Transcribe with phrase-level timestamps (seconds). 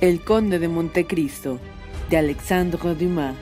[0.00, 1.58] El Conde de Montecristo,
[2.08, 3.34] de Alexandre Dumas.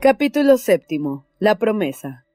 [0.00, 1.24] Capítulo séptimo.
[1.38, 2.26] La promesa.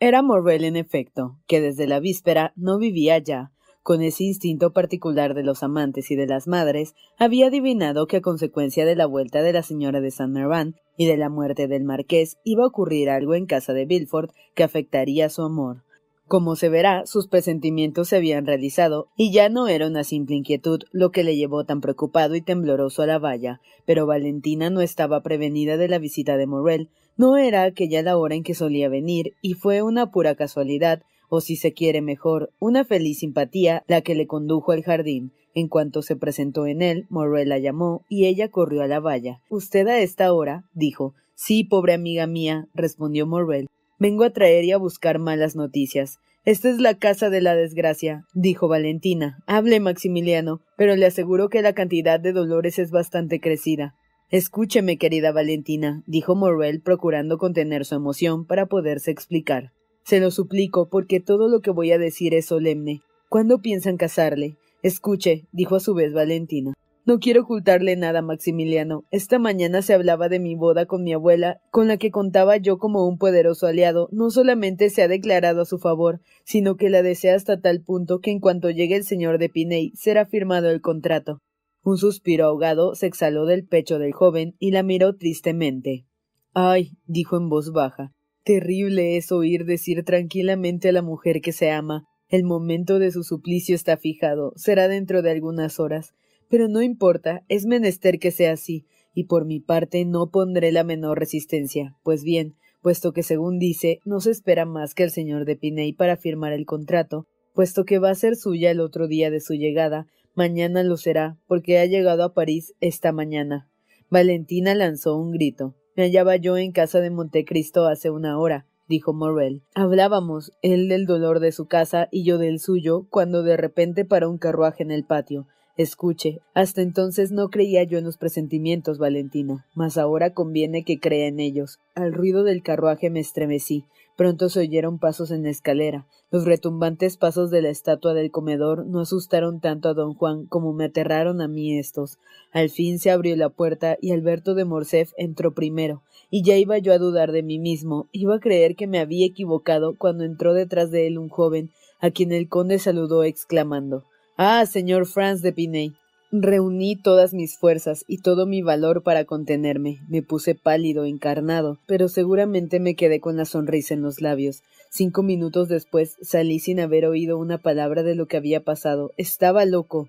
[0.00, 3.52] Era Morrel en efecto, que desde la víspera no vivía ya,
[3.84, 8.22] con ese instinto particular de los amantes y de las madres, había adivinado que a
[8.22, 11.84] consecuencia de la vuelta de la señora de Saint Mervyn y de la muerte del
[11.84, 15.84] marqués iba a ocurrir algo en casa de Villefort que afectaría su amor.
[16.26, 20.80] Como se verá, sus presentimientos se habían realizado, y ya no era una simple inquietud
[20.90, 25.22] lo que le llevó tan preocupado y tembloroso a la valla, pero Valentina no estaba
[25.22, 29.34] prevenida de la visita de Morrel, no era aquella la hora en que solía venir,
[29.42, 31.02] y fue una pura casualidad
[31.34, 35.32] o si se quiere mejor, una feliz simpatía la que le condujo al jardín.
[35.54, 39.40] En cuanto se presentó en él, Morrel la llamó y ella corrió a la valla.
[39.48, 40.64] ¿Usted a esta hora?
[40.72, 41.14] dijo.
[41.34, 43.68] Sí, pobre amiga mía, respondió Morrel.
[43.98, 46.18] Vengo a traer y a buscar malas noticias.
[46.44, 49.38] Esta es la casa de la desgracia, dijo Valentina.
[49.46, 53.94] Hable, Maximiliano, pero le aseguro que la cantidad de dolores es bastante crecida.
[54.30, 59.72] Escúcheme, querida Valentina, dijo Morrel, procurando contener su emoción para poderse explicar.
[60.04, 63.00] Se lo suplico, porque todo lo que voy a decir es solemne.
[63.30, 64.56] ¿Cuándo piensan casarle?
[64.82, 66.74] Escuche, dijo a su vez Valentina.
[67.06, 69.04] No quiero ocultarle nada, Maximiliano.
[69.10, 72.78] Esta mañana se hablaba de mi boda con mi abuela, con la que contaba yo
[72.78, 74.08] como un poderoso aliado.
[74.10, 78.20] No solamente se ha declarado a su favor, sino que la desea hasta tal punto
[78.20, 81.40] que en cuanto llegue el señor de Piney será firmado el contrato.
[81.82, 86.06] Un suspiro ahogado se exhaló del pecho del joven y la miró tristemente.
[86.54, 88.13] Ay, dijo en voz baja,
[88.44, 93.22] Terrible es oír decir tranquilamente a la mujer que se ama el momento de su
[93.22, 96.14] suplicio está fijado, será dentro de algunas horas.
[96.48, 100.84] Pero no importa, es menester que sea así, y por mi parte no pondré la
[100.84, 101.96] menor resistencia.
[102.02, 105.92] Pues bien, puesto que según dice, no se espera más que el señor de Piney
[105.92, 109.54] para firmar el contrato, puesto que va a ser suya el otro día de su
[109.54, 113.68] llegada, mañana lo será, porque ha llegado a París esta mañana.
[114.10, 115.76] Valentina lanzó un grito.
[115.96, 119.62] Me hallaba yo en casa de Montecristo hace una hora, dijo Morrel.
[119.76, 124.28] Hablábamos, él del dolor de su casa y yo del suyo, cuando de repente paró
[124.28, 125.46] un carruaje en el patio.
[125.76, 131.26] Escuche, hasta entonces no creía yo en los presentimientos, Valentina, mas ahora conviene que crea
[131.26, 131.80] en ellos.
[131.96, 133.84] Al ruido del carruaje me estremecí.
[134.16, 136.06] Pronto se oyeron pasos en la escalera.
[136.30, 140.72] Los retumbantes pasos de la estatua del comedor no asustaron tanto a don Juan como
[140.72, 142.18] me aterraron a mí estos.
[142.52, 146.78] Al fin se abrió la puerta y Alberto de Morcerf entró primero, y ya iba
[146.78, 150.54] yo a dudar de mí mismo, iba a creer que me había equivocado cuando entró
[150.54, 154.04] detrás de él un joven, a quien el conde saludó exclamando
[154.36, 155.94] Ah, señor Franz de Piney.
[156.32, 160.00] Reuní todas mis fuerzas y todo mi valor para contenerme.
[160.08, 164.64] Me puse pálido, encarnado, pero seguramente me quedé con la sonrisa en los labios.
[164.90, 169.12] Cinco minutos después salí sin haber oído una palabra de lo que había pasado.
[169.16, 170.08] Estaba loco.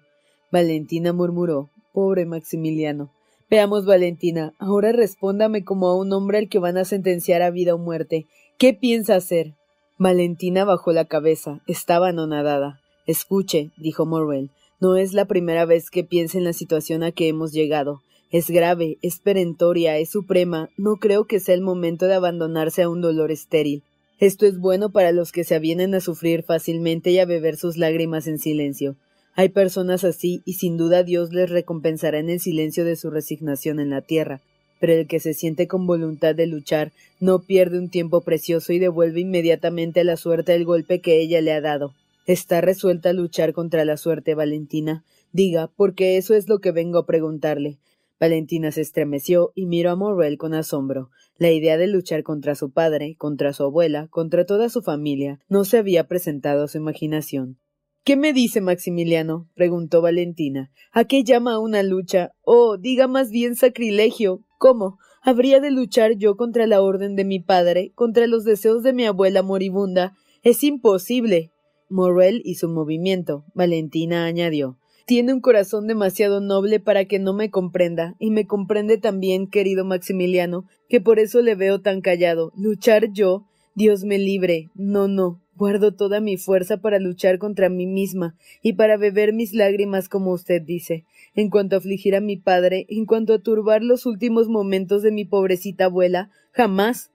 [0.51, 1.69] Valentina murmuró.
[1.93, 3.11] Pobre Maximiliano.
[3.47, 7.75] Veamos, Valentina, ahora respóndame como a un hombre al que van a sentenciar a vida
[7.75, 8.25] o muerte.
[8.57, 9.53] ¿Qué piensa hacer?
[9.99, 11.61] Valentina bajó la cabeza.
[11.67, 12.81] Estaba anonadada.
[13.05, 14.49] Escuche, dijo Morrel,
[14.79, 18.01] No es la primera vez que piensa en la situación a que hemos llegado.
[18.31, 20.69] Es grave, es perentoria, es suprema.
[20.77, 23.83] No creo que sea el momento de abandonarse a un dolor estéril.
[24.19, 27.77] Esto es bueno para los que se avienen a sufrir fácilmente y a beber sus
[27.77, 28.95] lágrimas en silencio.
[29.35, 33.79] Hay personas así y sin duda Dios les recompensará en el silencio de su resignación
[33.79, 34.41] en la tierra
[34.79, 38.79] pero el que se siente con voluntad de luchar no pierde un tiempo precioso y
[38.79, 41.93] devuelve inmediatamente a la suerte el golpe que ella le ha dado.
[42.25, 45.03] ¿Está resuelta a luchar contra la suerte, Valentina?
[45.31, 47.79] Diga, porque eso es lo que vengo a preguntarle.
[48.19, 51.11] Valentina se estremeció y miró a Morrel con asombro.
[51.37, 55.65] La idea de luchar contra su padre, contra su abuela, contra toda su familia, no
[55.65, 57.59] se había presentado a su imaginación.
[58.03, 59.49] ¿Qué me dice Maximiliano?
[59.53, 60.71] preguntó Valentina.
[60.91, 62.31] ¿A qué llama una lucha?
[62.41, 64.45] Oh, diga más bien sacrilegio.
[64.57, 64.97] ¿Cómo?
[65.21, 69.05] ¿Habría de luchar yo contra la orden de mi padre, contra los deseos de mi
[69.05, 70.13] abuela moribunda?
[70.43, 71.51] Es imposible.
[71.89, 73.45] Morrel hizo un movimiento.
[73.53, 74.77] Valentina añadió.
[75.05, 79.85] Tiene un corazón demasiado noble para que no me comprenda, y me comprende también, querido
[79.85, 82.51] Maximiliano, que por eso le veo tan callado.
[82.57, 83.45] ¿Luchar yo?
[83.75, 84.71] Dios me libre.
[84.73, 85.41] No, no.
[85.57, 90.31] Guardo toda mi fuerza para luchar contra mí misma y para beber mis lágrimas, como
[90.31, 91.05] usted dice.
[91.33, 95.11] En cuanto a afligir a mi padre, en cuanto a turbar los últimos momentos de
[95.11, 97.11] mi pobrecita abuela, jamás.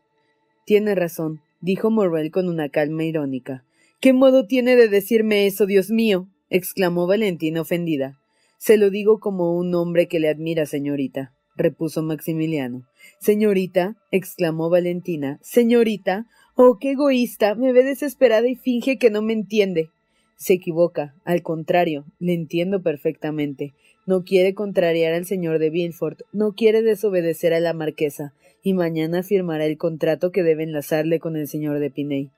[0.65, 3.65] Tiene razón, dijo Morrel con una calma irónica.
[4.01, 6.29] ¿Qué modo tiene de decirme eso, Dios mío?
[6.49, 8.19] exclamó Valentina ofendida.
[8.59, 12.87] Se lo digo como un hombre que le admira, señorita, repuso Maximiliano.
[13.21, 15.39] Señorita, exclamó Valentina.
[15.43, 16.27] Señorita,
[16.63, 17.55] Oh, qué egoísta.
[17.55, 19.89] Me ve desesperada y finge que no me entiende.
[20.37, 21.15] Se equivoca.
[21.25, 23.73] Al contrario, le entiendo perfectamente.
[24.07, 29.23] No quiere contrariar al señor de Villefort, no quiere desobedecer a la marquesa, y mañana
[29.23, 32.31] firmará el contrato que debe enlazarle con el señor de Piney.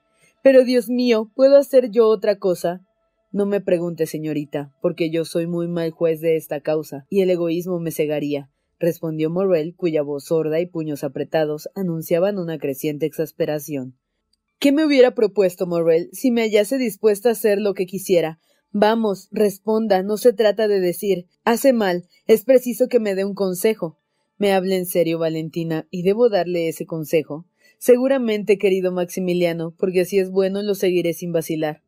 [0.43, 2.85] Pero Dios mío, ¿puedo hacer yo otra cosa?
[3.31, 7.31] No me pregunte, señorita, porque yo soy muy mal juez de esta causa, y el
[7.31, 8.51] egoísmo me cegaría
[8.83, 13.97] respondió Morrel, cuya voz sorda y puños apretados anunciaban una creciente exasperación.
[14.59, 18.39] ¿Qué me hubiera propuesto Morrel si me hallase dispuesta a hacer lo que quisiera?
[18.71, 23.35] Vamos, responda, no se trata de decir hace mal, es preciso que me dé un
[23.35, 23.99] consejo.
[24.37, 27.45] Me hable en serio, Valentina, y debo darle ese consejo.
[27.77, 31.81] Seguramente, querido Maximiliano, porque si es bueno lo seguiré sin vacilar.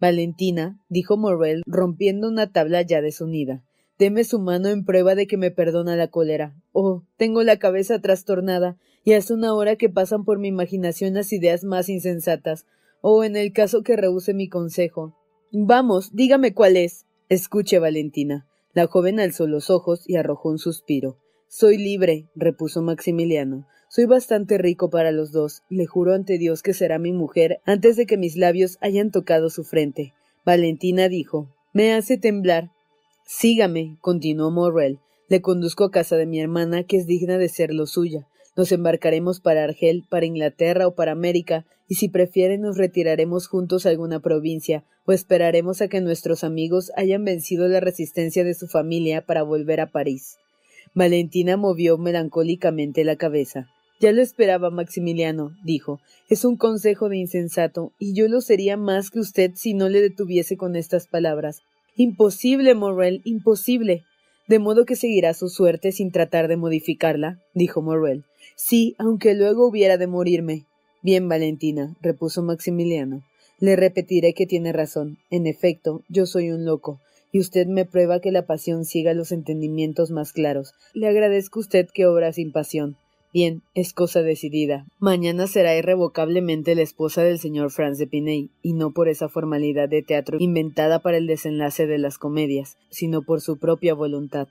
[0.00, 3.62] Valentina, dijo Morrel, rompiendo una tabla ya desunida.
[3.98, 6.54] Deme su mano en prueba de que me perdona la cólera.
[6.72, 11.32] Oh, tengo la cabeza trastornada y hace una hora que pasan por mi imaginación las
[11.32, 12.66] ideas más insensatas,
[13.02, 15.16] o en el caso que rehúse mi consejo.
[15.52, 17.06] Vamos, dígame cuál es.
[17.28, 18.46] Escuche, Valentina.
[18.72, 21.18] La joven alzó los ojos y arrojó un suspiro.
[21.48, 23.66] Soy libre, repuso Maximiliano.
[23.92, 25.64] Soy bastante rico para los dos.
[25.68, 29.50] Le juro ante Dios que será mi mujer antes de que mis labios hayan tocado
[29.50, 30.14] su frente.
[30.46, 31.48] Valentina dijo.
[31.72, 32.70] Me hace temblar.
[33.26, 35.00] Sígame, continuó Morrel.
[35.28, 38.28] Le conduzco a casa de mi hermana, que es digna de ser lo suya.
[38.56, 43.86] Nos embarcaremos para Argel, para Inglaterra o para América, y si prefieren nos retiraremos juntos
[43.86, 48.68] a alguna provincia, o esperaremos a que nuestros amigos hayan vencido la resistencia de su
[48.68, 50.38] familia para volver a París.
[50.94, 53.68] Valentina movió melancólicamente la cabeza.
[54.00, 56.00] Ya lo esperaba Maximiliano, dijo.
[56.30, 60.00] Es un consejo de insensato, y yo lo sería más que usted si no le
[60.00, 61.60] detuviese con estas palabras.
[61.96, 64.04] Imposible, Morrel, imposible.
[64.48, 68.24] De modo que seguirá su suerte sin tratar de modificarla, dijo Morrel.
[68.56, 70.64] Sí, aunque luego hubiera de morirme.
[71.02, 73.22] Bien, Valentina, repuso Maximiliano.
[73.58, 75.18] Le repetiré que tiene razón.
[75.28, 77.00] En efecto, yo soy un loco,
[77.32, 80.72] y usted me prueba que la pasión ciega los entendimientos más claros.
[80.94, 82.96] Le agradezco usted que obra sin pasión.
[83.32, 84.86] Bien, es cosa decidida.
[84.98, 88.08] Mañana será irrevocablemente la esposa del señor Franz de
[88.62, 93.22] y no por esa formalidad de teatro inventada para el desenlace de las comedias, sino
[93.22, 94.48] por su propia voluntad.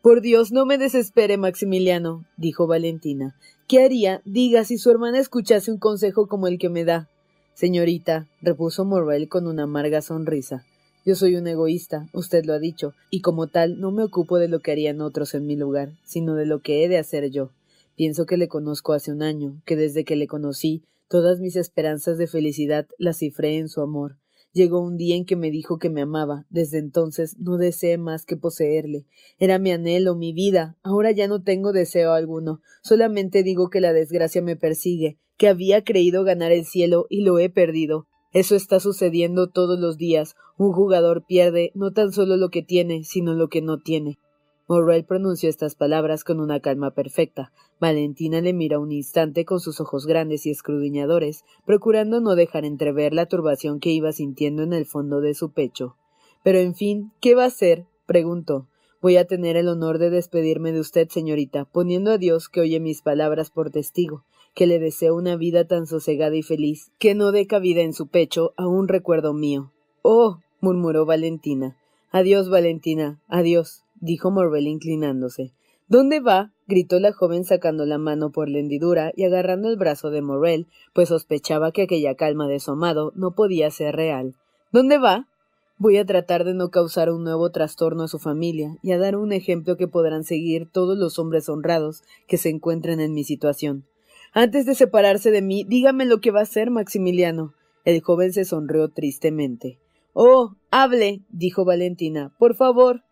[0.00, 3.36] Por Dios, no me desespere, Maximiliano, dijo Valentina.
[3.68, 4.22] ¿Qué haría?
[4.24, 7.08] Diga si su hermana escuchase un consejo como el que me da.
[7.52, 10.64] Señorita, repuso Morrel con una amarga sonrisa.
[11.04, 14.48] Yo soy un egoísta, usted lo ha dicho, y como tal no me ocupo de
[14.48, 17.50] lo que harían otros en mi lugar, sino de lo que he de hacer yo.
[17.96, 22.18] Pienso que le conozco hace un año, que desde que le conocí, todas mis esperanzas
[22.18, 24.16] de felicidad las cifré en su amor.
[24.54, 26.46] Llegó un día en que me dijo que me amaba.
[26.48, 29.04] Desde entonces no deseé más que poseerle.
[29.36, 30.78] Era mi anhelo, mi vida.
[30.84, 32.60] Ahora ya no tengo deseo alguno.
[32.80, 37.40] Solamente digo que la desgracia me persigue, que había creído ganar el cielo y lo
[37.40, 38.06] he perdido.
[38.32, 40.36] Eso está sucediendo todos los días.
[40.56, 44.18] Un jugador pierde no tan solo lo que tiene, sino lo que no tiene.
[44.66, 47.52] Morrel pronunció estas palabras con una calma perfecta.
[47.80, 53.12] Valentina le mira un instante con sus ojos grandes y escrudiñadores, procurando no dejar entrever
[53.12, 55.96] la turbación que iba sintiendo en el fondo de su pecho.
[56.42, 57.86] Pero en fin, ¿qué va a hacer?
[58.06, 58.66] preguntó.
[59.02, 62.80] Voy a tener el honor de despedirme de usted, señorita, poniendo a Dios que oye
[62.80, 67.32] mis palabras por testigo, que le deseo una vida tan sosegada y feliz, que no
[67.32, 69.72] dé cabida en su pecho a un recuerdo mío.
[70.00, 70.38] Oh.
[70.60, 71.76] murmuró Valentina.
[72.10, 73.20] Adiós, Valentina.
[73.28, 75.52] Adiós, dijo Morrel inclinándose.
[75.86, 76.52] ¿Dónde va?
[76.66, 80.66] gritó la joven sacando la mano por la hendidura y agarrando el brazo de Morrel,
[80.94, 84.34] pues sospechaba que aquella calma de su amado no podía ser real.
[84.72, 85.28] ¿Dónde va?
[85.76, 89.16] Voy a tratar de no causar un nuevo trastorno a su familia y a dar
[89.16, 93.84] un ejemplo que podrán seguir todos los hombres honrados que se encuentren en mi situación.
[94.32, 97.54] Antes de separarse de mí, dígame lo que va a hacer, Maximiliano.
[97.84, 99.78] El joven se sonrió tristemente.
[100.12, 102.32] Oh, hable, dijo Valentina.
[102.38, 103.02] Por favor.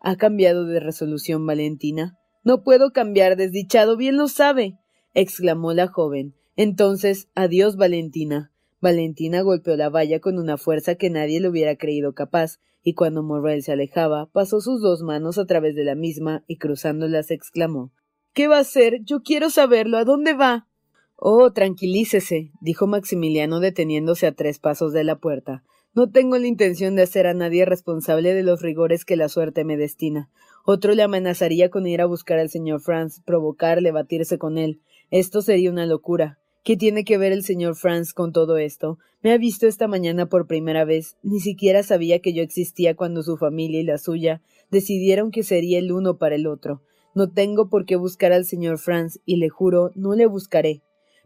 [0.00, 2.18] ¿Ha cambiado de resolución, Valentina?
[2.42, 4.78] No puedo cambiar, desdichado, bien lo sabe.
[5.12, 6.34] exclamó la joven.
[6.56, 8.52] Entonces, adiós, Valentina.
[8.80, 13.22] Valentina golpeó la valla con una fuerza que nadie le hubiera creído capaz, y cuando
[13.22, 17.92] Morrel se alejaba, pasó sus dos manos a través de la misma y cruzándolas exclamó
[18.32, 19.00] ¿Qué va a hacer?
[19.02, 19.98] Yo quiero saberlo.
[19.98, 20.68] ¿A dónde va?
[21.16, 25.64] Oh, tranquilícese, dijo Maximiliano deteniéndose a tres pasos de la puerta.
[25.92, 29.64] No tengo la intención de hacer a nadie responsable de los rigores que la suerte
[29.64, 30.30] me destina.
[30.64, 34.80] Otro le amenazaría con ir a buscar al señor Franz, provocarle, batirse con él.
[35.10, 36.38] Esto sería una locura.
[36.62, 38.98] ¿Qué tiene que ver el señor Franz con todo esto?
[39.20, 41.16] Me ha visto esta mañana por primera vez.
[41.24, 45.80] Ni siquiera sabía que yo existía cuando su familia y la suya decidieron que sería
[45.80, 46.82] el uno para el otro.
[47.16, 50.82] No tengo por qué buscar al señor Franz, y le juro, no le buscaré.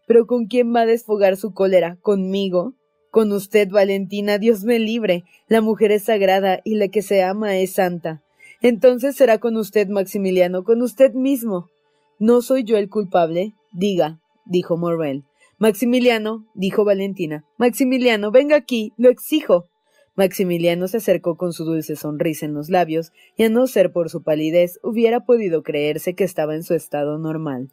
[0.06, 1.98] Pero ¿con quién va a desfogar su cólera?
[2.00, 2.74] ¿Conmigo?
[3.14, 5.22] Con usted, Valentina, Dios me libre.
[5.46, 8.24] La mujer es sagrada y la que se ama es santa.
[8.60, 11.70] Entonces será con usted, Maximiliano, con usted mismo.
[12.18, 13.54] ¿No soy yo el culpable?
[13.70, 15.22] Diga, dijo Morrel.
[15.58, 17.44] Maximiliano, dijo Valentina.
[17.56, 19.68] Maximiliano, venga aquí, lo exijo.
[20.16, 24.10] Maximiliano se acercó con su dulce sonrisa en los labios, y a no ser por
[24.10, 27.70] su palidez, hubiera podido creerse que estaba en su estado normal.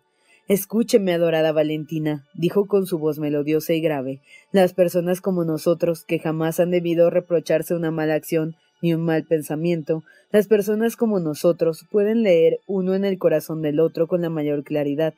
[0.47, 4.21] Escúcheme, adorada Valentina, dijo con su voz melodiosa y grave.
[4.51, 9.23] Las personas como nosotros, que jamás han debido reprocharse una mala acción ni un mal
[9.23, 14.29] pensamiento, las personas como nosotros pueden leer uno en el corazón del otro con la
[14.29, 15.13] mayor claridad.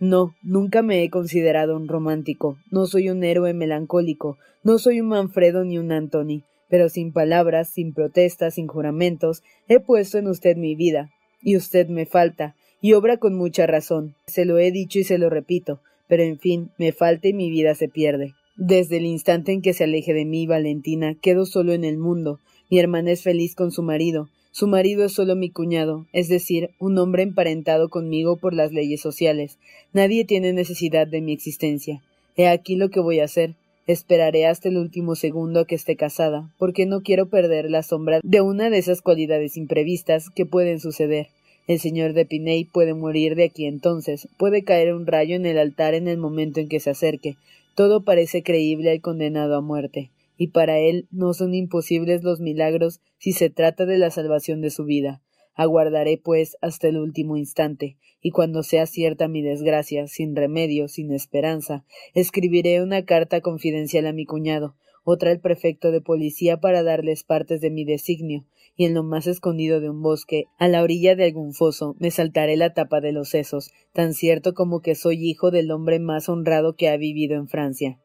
[0.00, 5.08] No, nunca me he considerado un romántico, no soy un héroe melancólico, no soy un
[5.08, 10.56] Manfredo ni un Antony, pero sin palabras, sin protestas, sin juramentos, he puesto en usted
[10.56, 11.10] mi vida,
[11.42, 14.14] y usted me falta, y obra con mucha razón.
[14.26, 17.50] Se lo he dicho y se lo repito, pero en fin, me falta y mi
[17.50, 18.34] vida se pierde.
[18.56, 22.40] Desde el instante en que se aleje de mí, Valentina, quedo solo en el mundo.
[22.68, 26.72] Mi hermana es feliz con su marido, su marido es solo mi cuñado, es decir,
[26.78, 29.58] un hombre emparentado conmigo por las leyes sociales.
[29.94, 32.02] Nadie tiene necesidad de mi existencia.
[32.36, 33.54] He aquí lo que voy a hacer.
[33.86, 38.20] Esperaré hasta el último segundo a que esté casada, porque no quiero perder la sombra
[38.22, 41.28] de una de esas cualidades imprevistas que pueden suceder.
[41.66, 45.58] El señor de Piney puede morir de aquí entonces, puede caer un rayo en el
[45.58, 47.36] altar en el momento en que se acerque.
[47.74, 53.00] Todo parece creíble al condenado a muerte y para él no son imposibles los milagros
[53.18, 55.22] si se trata de la salvación de su vida.
[55.54, 61.12] Aguardaré, pues, hasta el último instante, y cuando sea cierta mi desgracia, sin remedio, sin
[61.12, 67.22] esperanza, escribiré una carta confidencial a mi cuñado, otra al prefecto de policía para darles
[67.22, 68.44] partes de mi designio,
[68.76, 72.10] y en lo más escondido de un bosque, a la orilla de algún foso, me
[72.10, 76.28] saltaré la tapa de los sesos, tan cierto como que soy hijo del hombre más
[76.28, 77.98] honrado que ha vivido en Francia.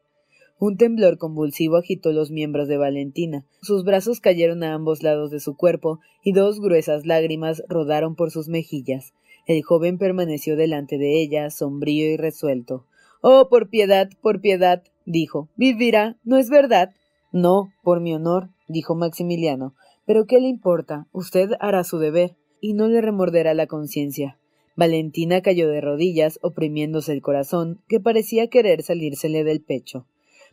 [0.60, 3.44] Un temblor convulsivo agitó los miembros de Valentina.
[3.62, 8.32] Sus brazos cayeron a ambos lados de su cuerpo y dos gruesas lágrimas rodaron por
[8.32, 9.14] sus mejillas.
[9.46, 12.86] El joven permaneció delante de ella, sombrío y resuelto.
[13.20, 15.48] Oh, por piedad, por piedad, dijo.
[15.56, 16.90] Vivirá, ¿no es verdad?
[17.32, 19.74] No, por mi honor, dijo Maximiliano.
[20.08, 21.06] Pero ¿qué le importa?
[21.12, 24.38] Usted hará su deber, y no le remorderá la conciencia.
[24.74, 30.06] Valentina cayó de rodillas, oprimiéndose el corazón, que parecía querer salírsele del pecho.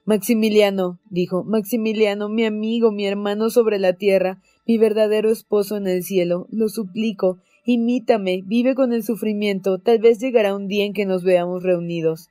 [0.03, 6.03] Maximiliano, dijo, Maximiliano, mi amigo, mi hermano sobre la tierra, mi verdadero esposo en el
[6.03, 11.05] cielo, lo suplico, imítame, vive con el sufrimiento, tal vez llegará un día en que
[11.05, 12.27] nos veamos reunidos.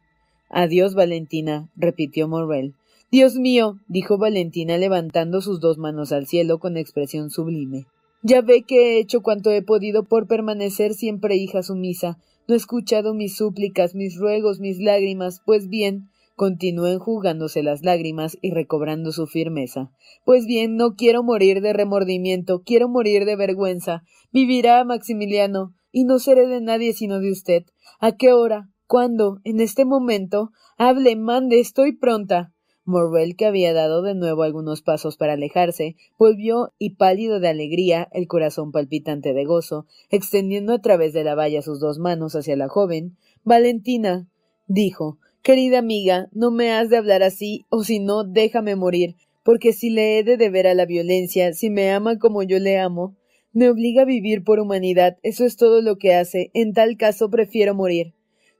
[0.50, 2.74] Adiós, Valentina, repitió Morrel.
[3.14, 7.86] Dios mío, dijo Valentina levantando sus dos manos al cielo con expresión sublime.
[8.24, 12.18] Ya ve que he hecho cuanto he podido por permanecer siempre hija sumisa.
[12.48, 15.40] No he escuchado mis súplicas, mis ruegos, mis lágrimas.
[15.46, 19.92] Pues bien, continuó enjugándose las lágrimas y recobrando su firmeza.
[20.24, 24.02] Pues bien, no quiero morir de remordimiento, quiero morir de vergüenza.
[24.32, 27.62] Vivirá Maximiliano, y no seré de nadie sino de usted.
[28.00, 28.70] ¿A qué hora?
[28.88, 29.38] ¿Cuándo?
[29.44, 30.50] ¿En este momento?
[30.78, 32.53] Hable, mande, estoy pronta.
[32.86, 38.08] Morrel, que había dado de nuevo algunos pasos para alejarse, volvió y pálido de alegría,
[38.12, 42.56] el corazón palpitante de gozo, extendiendo a través de la valla sus dos manos hacia
[42.56, 43.16] la joven.
[43.42, 44.28] Valentina,
[44.66, 49.72] dijo, querida amiga, no me has de hablar así, o si no, déjame morir, porque
[49.72, 53.16] si le he de deber a la violencia, si me ama como yo le amo,
[53.52, 57.30] me obliga a vivir por humanidad, eso es todo lo que hace, en tal caso
[57.30, 58.14] prefiero morir.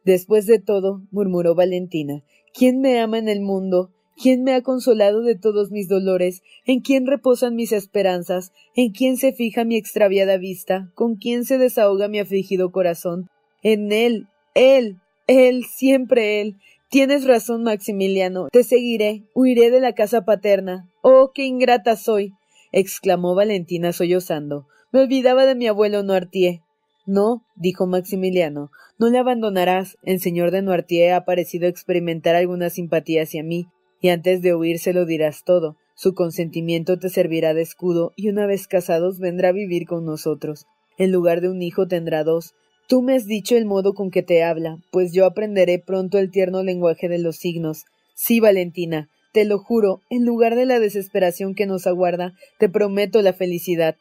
[0.05, 3.91] Después de todo, murmuró Valentina, ¿quién me ama en el mundo?
[4.17, 6.43] ¿Quién me ha consolado de todos mis dolores?
[6.65, 8.53] ¿En quién reposan mis esperanzas?
[8.77, 10.93] ¿En quién se fija mi extraviada vista?
[10.95, 13.29] ¿Con quién se desahoga mi afligido corazón?
[13.63, 16.57] En él, él, él, siempre él.
[16.91, 18.49] Tienes razón, Maximiliano.
[18.53, 20.89] Te seguiré, huiré de la casa paterna.
[21.03, 22.35] Oh, qué ingrata soy.
[22.71, 24.67] exclamó Valentina sollozando.
[24.93, 26.61] Me olvidaba de mi abuelo Noirtier.
[27.07, 29.99] No, dijo Maximiliano, no le abandonarás.
[30.05, 33.67] El señor de Noirtier ha parecido experimentar alguna simpatía hacia mí,
[34.05, 35.79] y antes de huir se lo dirás todo.
[35.95, 40.67] Su consentimiento te servirá de escudo, y una vez casados vendrá a vivir con nosotros.
[40.99, 42.53] En lugar de un hijo tendrá dos.
[42.87, 46.31] Tú me has dicho el modo con que te habla, pues yo aprenderé pronto el
[46.31, 47.87] tierno lenguaje de los signos.
[48.15, 53.23] Sí, Valentina, te lo juro, en lugar de la desesperación que nos aguarda, te prometo
[53.23, 53.97] la felicidad.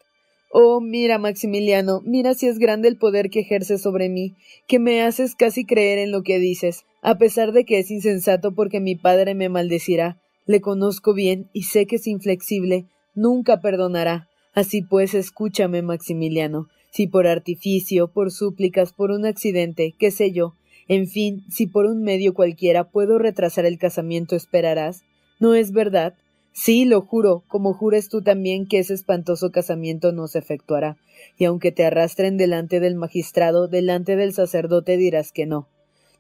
[0.56, 4.36] Oh, mira, Maximiliano, mira si es grande el poder que ejerce sobre mí,
[4.68, 8.54] que me haces casi creer en lo que dices, a pesar de que es insensato
[8.54, 10.22] porque mi padre me maldecirá.
[10.46, 14.30] Le conozco bien y sé que es inflexible, nunca perdonará.
[14.54, 16.68] Así pues, escúchame, Maximiliano.
[16.92, 20.54] Si por artificio, por súplicas, por un accidente, qué sé yo,
[20.88, 25.02] en fin, si por un medio cualquiera puedo retrasar el casamiento, esperarás.
[25.40, 26.14] ¿No es verdad?
[26.54, 30.98] Sí, lo juro, como jures tú también que ese espantoso casamiento no se efectuará,
[31.38, 35.68] y aunque te arrastren delante del magistrado, delante del sacerdote dirás que no.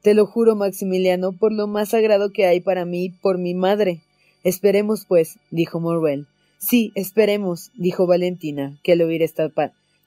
[0.01, 4.01] Te lo juro, Maximiliano, por lo más sagrado que hay para mí, por mi madre.
[4.43, 6.27] Esperemos, pues, dijo Morwell.
[6.57, 9.51] Sí, esperemos, dijo Valentina, que al oír esta,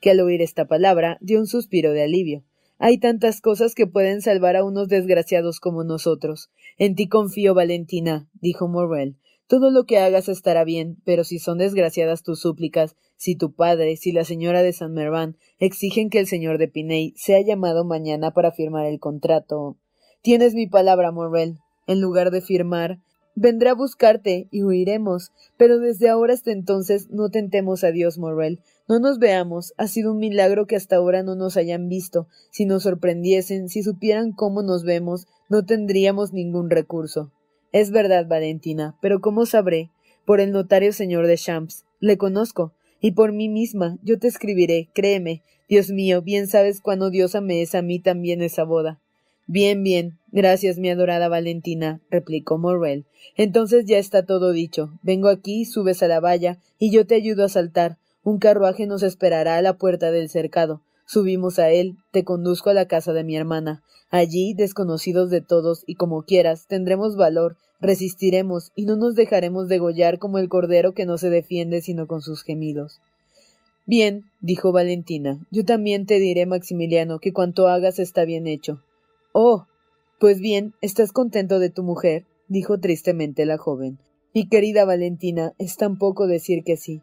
[0.00, 2.42] que al oír esta palabra dio un suspiro de alivio.
[2.78, 6.50] Hay tantas cosas que pueden salvar a unos desgraciados como nosotros.
[6.78, 9.16] En ti confío, Valentina, dijo Morwell.
[9.48, 13.96] Todo lo que hagas estará bien, pero si son desgraciadas tus súplicas, si tu padre,
[13.96, 18.32] si la señora de San Merván exigen que el señor de Piney sea llamado mañana
[18.32, 19.76] para firmar el contrato.
[20.20, 21.58] Tienes mi palabra, Morrel.
[21.86, 22.98] En lugar de firmar,
[23.36, 25.30] vendré a buscarte y huiremos.
[25.56, 28.58] Pero desde ahora hasta entonces no tentemos a Dios, Morrel.
[28.88, 29.74] No nos veamos.
[29.76, 32.26] Ha sido un milagro que hasta ahora no nos hayan visto.
[32.50, 37.30] Si nos sorprendiesen, si supieran cómo nos vemos, no tendríamos ningún recurso.
[37.72, 39.90] Es verdad, Valentina, pero ¿cómo sabré?
[40.24, 41.84] Por el notario señor de Champs.
[42.00, 42.74] Le conozco.
[43.00, 43.98] Y por mí misma.
[44.02, 45.42] Yo te escribiré, créeme.
[45.68, 49.00] Dios mío, bien sabes cuán odiosa me es a mí también esa boda.
[49.46, 50.18] Bien, bien.
[50.32, 53.06] Gracias, mi adorada Valentina, replicó Morrel.
[53.36, 54.98] Entonces ya está todo dicho.
[55.02, 57.98] Vengo aquí, subes a la valla, y yo te ayudo a saltar.
[58.22, 60.82] Un carruaje nos esperará a la puerta del cercado.
[61.06, 63.82] Subimos a él, te conduzco a la casa de mi hermana.
[64.10, 70.18] Allí, desconocidos de todos y como quieras, tendremos valor, resistiremos y no nos dejaremos degollar
[70.18, 73.00] como el cordero que no se defiende sino con sus gemidos.
[73.86, 78.82] Bien, dijo Valentina, yo también te diré, Maximiliano, que cuanto hagas está bien hecho.
[79.32, 79.66] Oh.
[80.18, 82.24] Pues bien, ¿estás contento de tu mujer?
[82.48, 83.98] dijo tristemente la joven.
[84.34, 87.02] Mi querida Valentina, es tan poco decir que sí.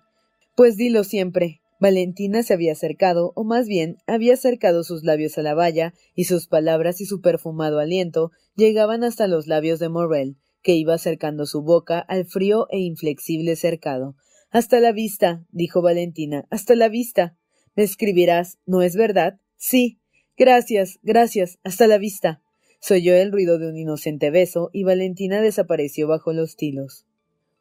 [0.55, 5.41] Pues dilo siempre, Valentina se había acercado, o más bien había acercado sus labios a
[5.41, 10.38] la valla, y sus palabras y su perfumado aliento llegaban hasta los labios de Morrel,
[10.62, 14.15] que iba acercando su boca al frío e inflexible cercado.
[14.49, 17.38] Hasta la vista, dijo Valentina, hasta la vista.
[17.75, 19.39] Me escribirás, ¿no es verdad?
[19.57, 19.99] Sí.
[20.38, 22.41] Gracias, gracias, hasta la vista.
[22.79, 27.05] Se oyó el ruido de un inocente beso, y Valentina desapareció bajo los tilos.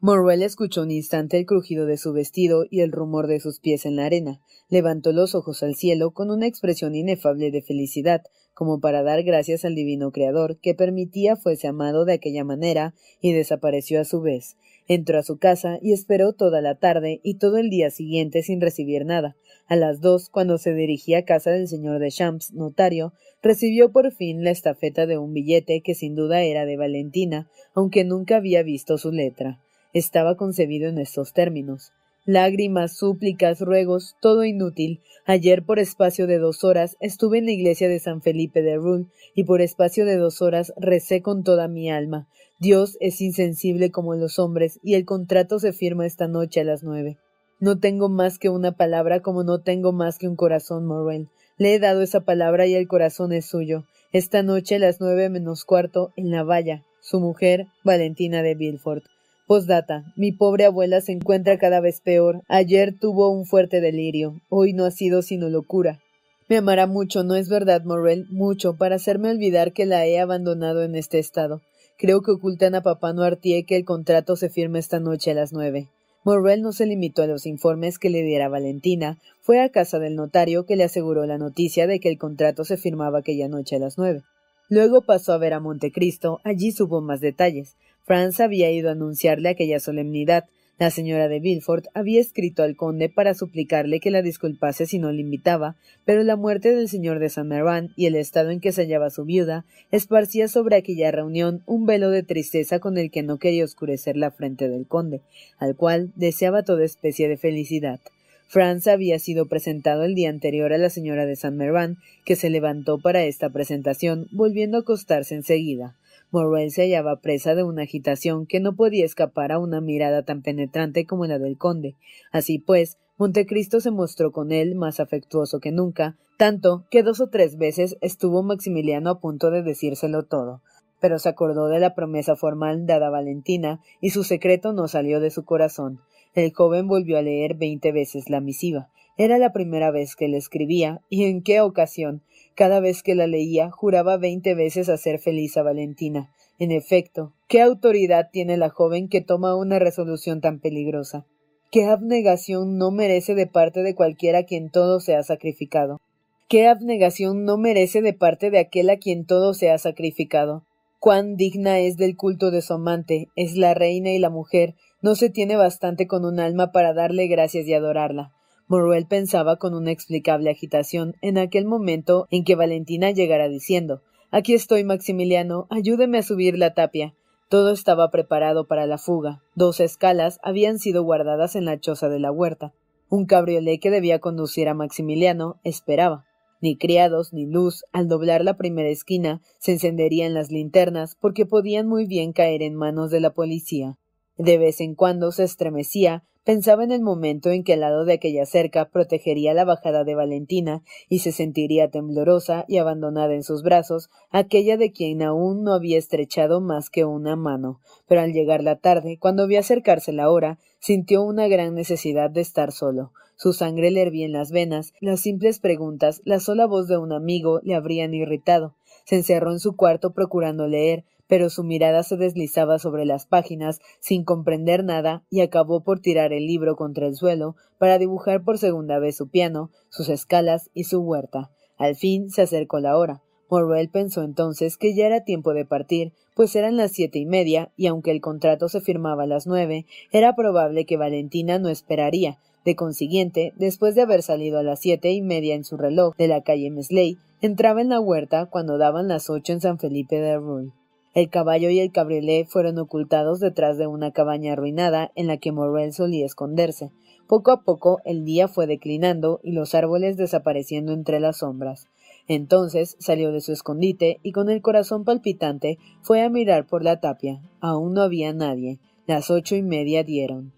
[0.05, 3.87] Morwell escuchó un instante el crujido de su vestido y el rumor de sus pies
[3.87, 4.41] en la arena.
[4.69, 9.65] Levantó los ojos al cielo con una expresión inefable de felicidad, como para dar gracias
[9.65, 14.57] al divino Creador que permitía fuese amado de aquella manera, y desapareció a su vez.
[14.88, 18.61] Entró a su casa y esperó toda la tarde y todo el día siguiente sin
[18.61, 19.37] recibir nada.
[19.69, 24.11] A las dos, cuando se dirigía a casa del señor de Champs, notario, recibió por
[24.11, 28.65] fin la estafeta de un billete que sin duda era de Valentina, aunque nunca había
[28.65, 29.61] visto su letra
[29.92, 31.92] estaba concebido en estos términos.
[32.24, 35.00] Lágrimas, súplicas, ruegos, todo inútil.
[35.26, 39.09] Ayer por espacio de dos horas estuve en la iglesia de San Felipe de Rul
[39.35, 42.28] y por espacio de dos horas recé con toda mi alma.
[42.61, 46.85] Dios es insensible como los hombres y el contrato se firma esta noche a las
[46.85, 47.18] nueve.
[47.59, 51.28] No tengo más que una palabra como no tengo más que un corazón, Morrel.
[51.59, 53.85] Le he dado esa palabra y el corazón es suyo.
[54.12, 56.85] Esta noche a las nueve menos cuarto en la valla.
[57.00, 59.05] Su mujer, Valentina de Villefort.
[59.53, 60.15] Postdata.
[60.17, 62.41] Mi pobre abuela se encuentra cada vez peor.
[62.49, 64.41] Ayer tuvo un fuerte delirio.
[64.49, 66.01] Hoy no ha sido sino locura.
[66.49, 68.25] Me amará mucho, ¿no es verdad, Morrel?
[68.31, 71.61] Mucho, para hacerme olvidar que la he abandonado en este estado.
[71.99, 75.53] Creo que ocultan a papá Noirtier que el contrato se firme esta noche a las
[75.53, 75.91] nueve.
[76.25, 80.17] Morrel no se limitó a los informes que le diera Valentina, fue a casa del
[80.17, 83.81] notario que le aseguró la noticia de que el contrato se firmaba aquella noche a
[83.81, 84.23] las nueve.
[84.71, 87.77] Luego pasó a ver a Montecristo, allí supo más detalles.
[88.05, 90.45] Franz había ido a anunciarle aquella solemnidad,
[90.79, 95.12] la señora de Villefort había escrito al conde para suplicarle que la disculpase si no
[95.12, 98.73] le invitaba, pero la muerte del señor de Saint Mervan y el estado en que
[98.73, 103.23] se hallaba su viuda esparcía sobre aquella reunión un velo de tristeza con el que
[103.23, 105.21] no quería oscurecer la frente del conde,
[105.59, 108.01] al cual deseaba toda especie de felicidad.
[108.49, 112.51] Franz había sido presentado el día anterior a la señora de Saint Mervan, que se
[112.51, 115.97] levantó para esta presentación, volviendo a acostarse enseguida.
[116.33, 120.40] Morrel se hallaba presa de una agitación que no podía escapar a una mirada tan
[120.40, 121.95] penetrante como la del conde.
[122.33, 127.29] Así pues, Montecristo se mostró con él más afectuoso que nunca, tanto que dos o
[127.29, 130.62] tres veces estuvo Maximiliano a punto de decírselo todo.
[131.01, 135.21] Pero se acordó de la promesa formal dada a Valentina, y su secreto no salió
[135.21, 136.01] de su corazón.
[136.35, 138.88] El joven volvió a leer veinte veces la misiva.
[139.18, 142.23] Era la primera vez que le escribía, y en qué ocasión.
[142.55, 146.31] Cada vez que la leía, juraba veinte veces hacer feliz a Valentina.
[146.59, 151.25] En efecto, ¿qué autoridad tiene la joven que toma una resolución tan peligrosa?
[151.71, 156.01] ¿Qué abnegación no merece de parte de cualquiera a quien todo se ha sacrificado?
[156.49, 160.67] ¿Qué abnegación no merece de parte de aquel a quien todo se ha sacrificado?
[160.99, 165.15] Cuán digna es del culto de su amante, es la reina y la mujer, no
[165.15, 168.35] se tiene bastante con un alma para darle gracias y adorarla.
[168.68, 174.55] Morrel pensaba con una explicable agitación en aquel momento en que Valentina llegara diciendo Aquí
[174.55, 177.14] estoy, Maximiliano, ayúdeme a subir la tapia.
[177.51, 179.42] Todo estaba preparado para la fuga.
[179.55, 182.72] Dos escalas habían sido guardadas en la choza de la huerta.
[183.11, 186.25] Un cabriolé que debía conducir a Maximiliano esperaba.
[186.62, 191.87] Ni criados ni luz, al doblar la primera esquina, se encenderían las linternas porque podían
[191.87, 193.98] muy bien caer en manos de la policía.
[194.38, 198.14] De vez en cuando se estremecía Pensaba en el momento en que al lado de
[198.14, 203.62] aquella cerca protegería la bajada de Valentina y se sentiría temblorosa y abandonada en sus
[203.62, 207.78] brazos aquella de quien aún no había estrechado más que una mano.
[208.09, 212.40] Pero al llegar la tarde, cuando vio acercarse la hora, sintió una gran necesidad de
[212.40, 213.12] estar solo.
[213.37, 217.12] Su sangre le hervía en las venas, las simples preguntas, la sola voz de un
[217.12, 218.74] amigo le habrían irritado.
[219.05, 223.81] Se encerró en su cuarto procurando leer, pero su mirada se deslizaba sobre las páginas
[224.01, 228.59] sin comprender nada y acabó por tirar el libro contra el suelo para dibujar por
[228.59, 231.51] segunda vez su piano, sus escalas y su huerta.
[231.79, 233.23] Al fin se acercó la hora.
[233.49, 237.73] Morrel pensó entonces que ya era tiempo de partir, pues eran las siete y media,
[237.79, 242.37] y aunque el contrato se firmaba a las nueve, era probable que Valentina no esperaría.
[242.66, 246.29] De consiguiente, después de haber salido a las siete y media en su reloj de
[246.29, 250.73] la calle Mesley, entraba en la huerta cuando daban las ocho en San Felipe de.
[251.14, 255.53] El caballo y el cabriolet fueron ocultados detrás de una cabaña arruinada en la que
[255.53, 256.90] Morrel solía esconderse.
[257.27, 261.88] Poco a poco el día fue declinando y los árboles desapareciendo entre las sombras.
[262.29, 267.01] Entonces salió de su escondite y con el corazón palpitante fue a mirar por la
[267.01, 267.42] tapia.
[267.61, 268.81] Aún no había nadie.
[269.07, 270.53] Las ocho y media dieron.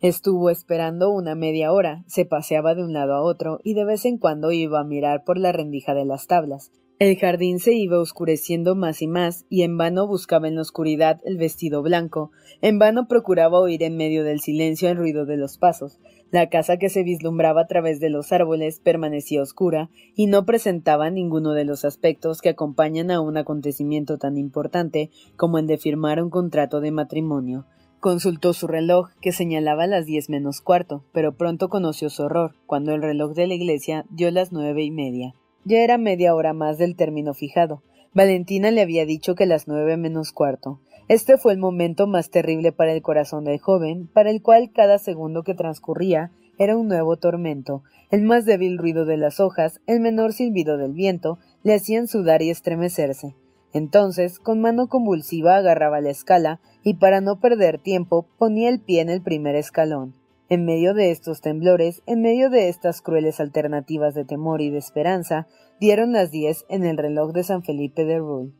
[0.00, 4.04] Estuvo esperando una media hora, se paseaba de un lado a otro y de vez
[4.04, 6.72] en cuando iba a mirar por la rendija de las tablas.
[7.02, 11.20] El jardín se iba oscureciendo más y más, y en vano buscaba en la oscuridad
[11.24, 15.58] el vestido blanco, en vano procuraba oír en medio del silencio el ruido de los
[15.58, 15.98] pasos.
[16.30, 21.10] La casa que se vislumbraba a través de los árboles permanecía oscura y no presentaba
[21.10, 26.22] ninguno de los aspectos que acompañan a un acontecimiento tan importante como el de firmar
[26.22, 27.66] un contrato de matrimonio.
[27.98, 32.94] Consultó su reloj, que señalaba las diez menos cuarto, pero pronto conoció su horror, cuando
[32.94, 35.34] el reloj de la iglesia dio las nueve y media.
[35.64, 37.82] Ya era media hora más del término fijado.
[38.14, 40.80] Valentina le había dicho que las nueve menos cuarto.
[41.08, 44.98] Este fue el momento más terrible para el corazón del joven, para el cual cada
[44.98, 47.82] segundo que transcurría era un nuevo tormento.
[48.10, 52.42] El más débil ruido de las hojas, el menor silbido del viento, le hacían sudar
[52.42, 53.34] y estremecerse.
[53.72, 59.00] Entonces, con mano convulsiva agarraba la escala y para no perder tiempo ponía el pie
[59.00, 60.14] en el primer escalón.
[60.52, 64.76] En medio de estos temblores, en medio de estas crueles alternativas de temor y de
[64.76, 65.46] esperanza,
[65.80, 68.52] dieron las diez en el reloj de San Felipe de Roule.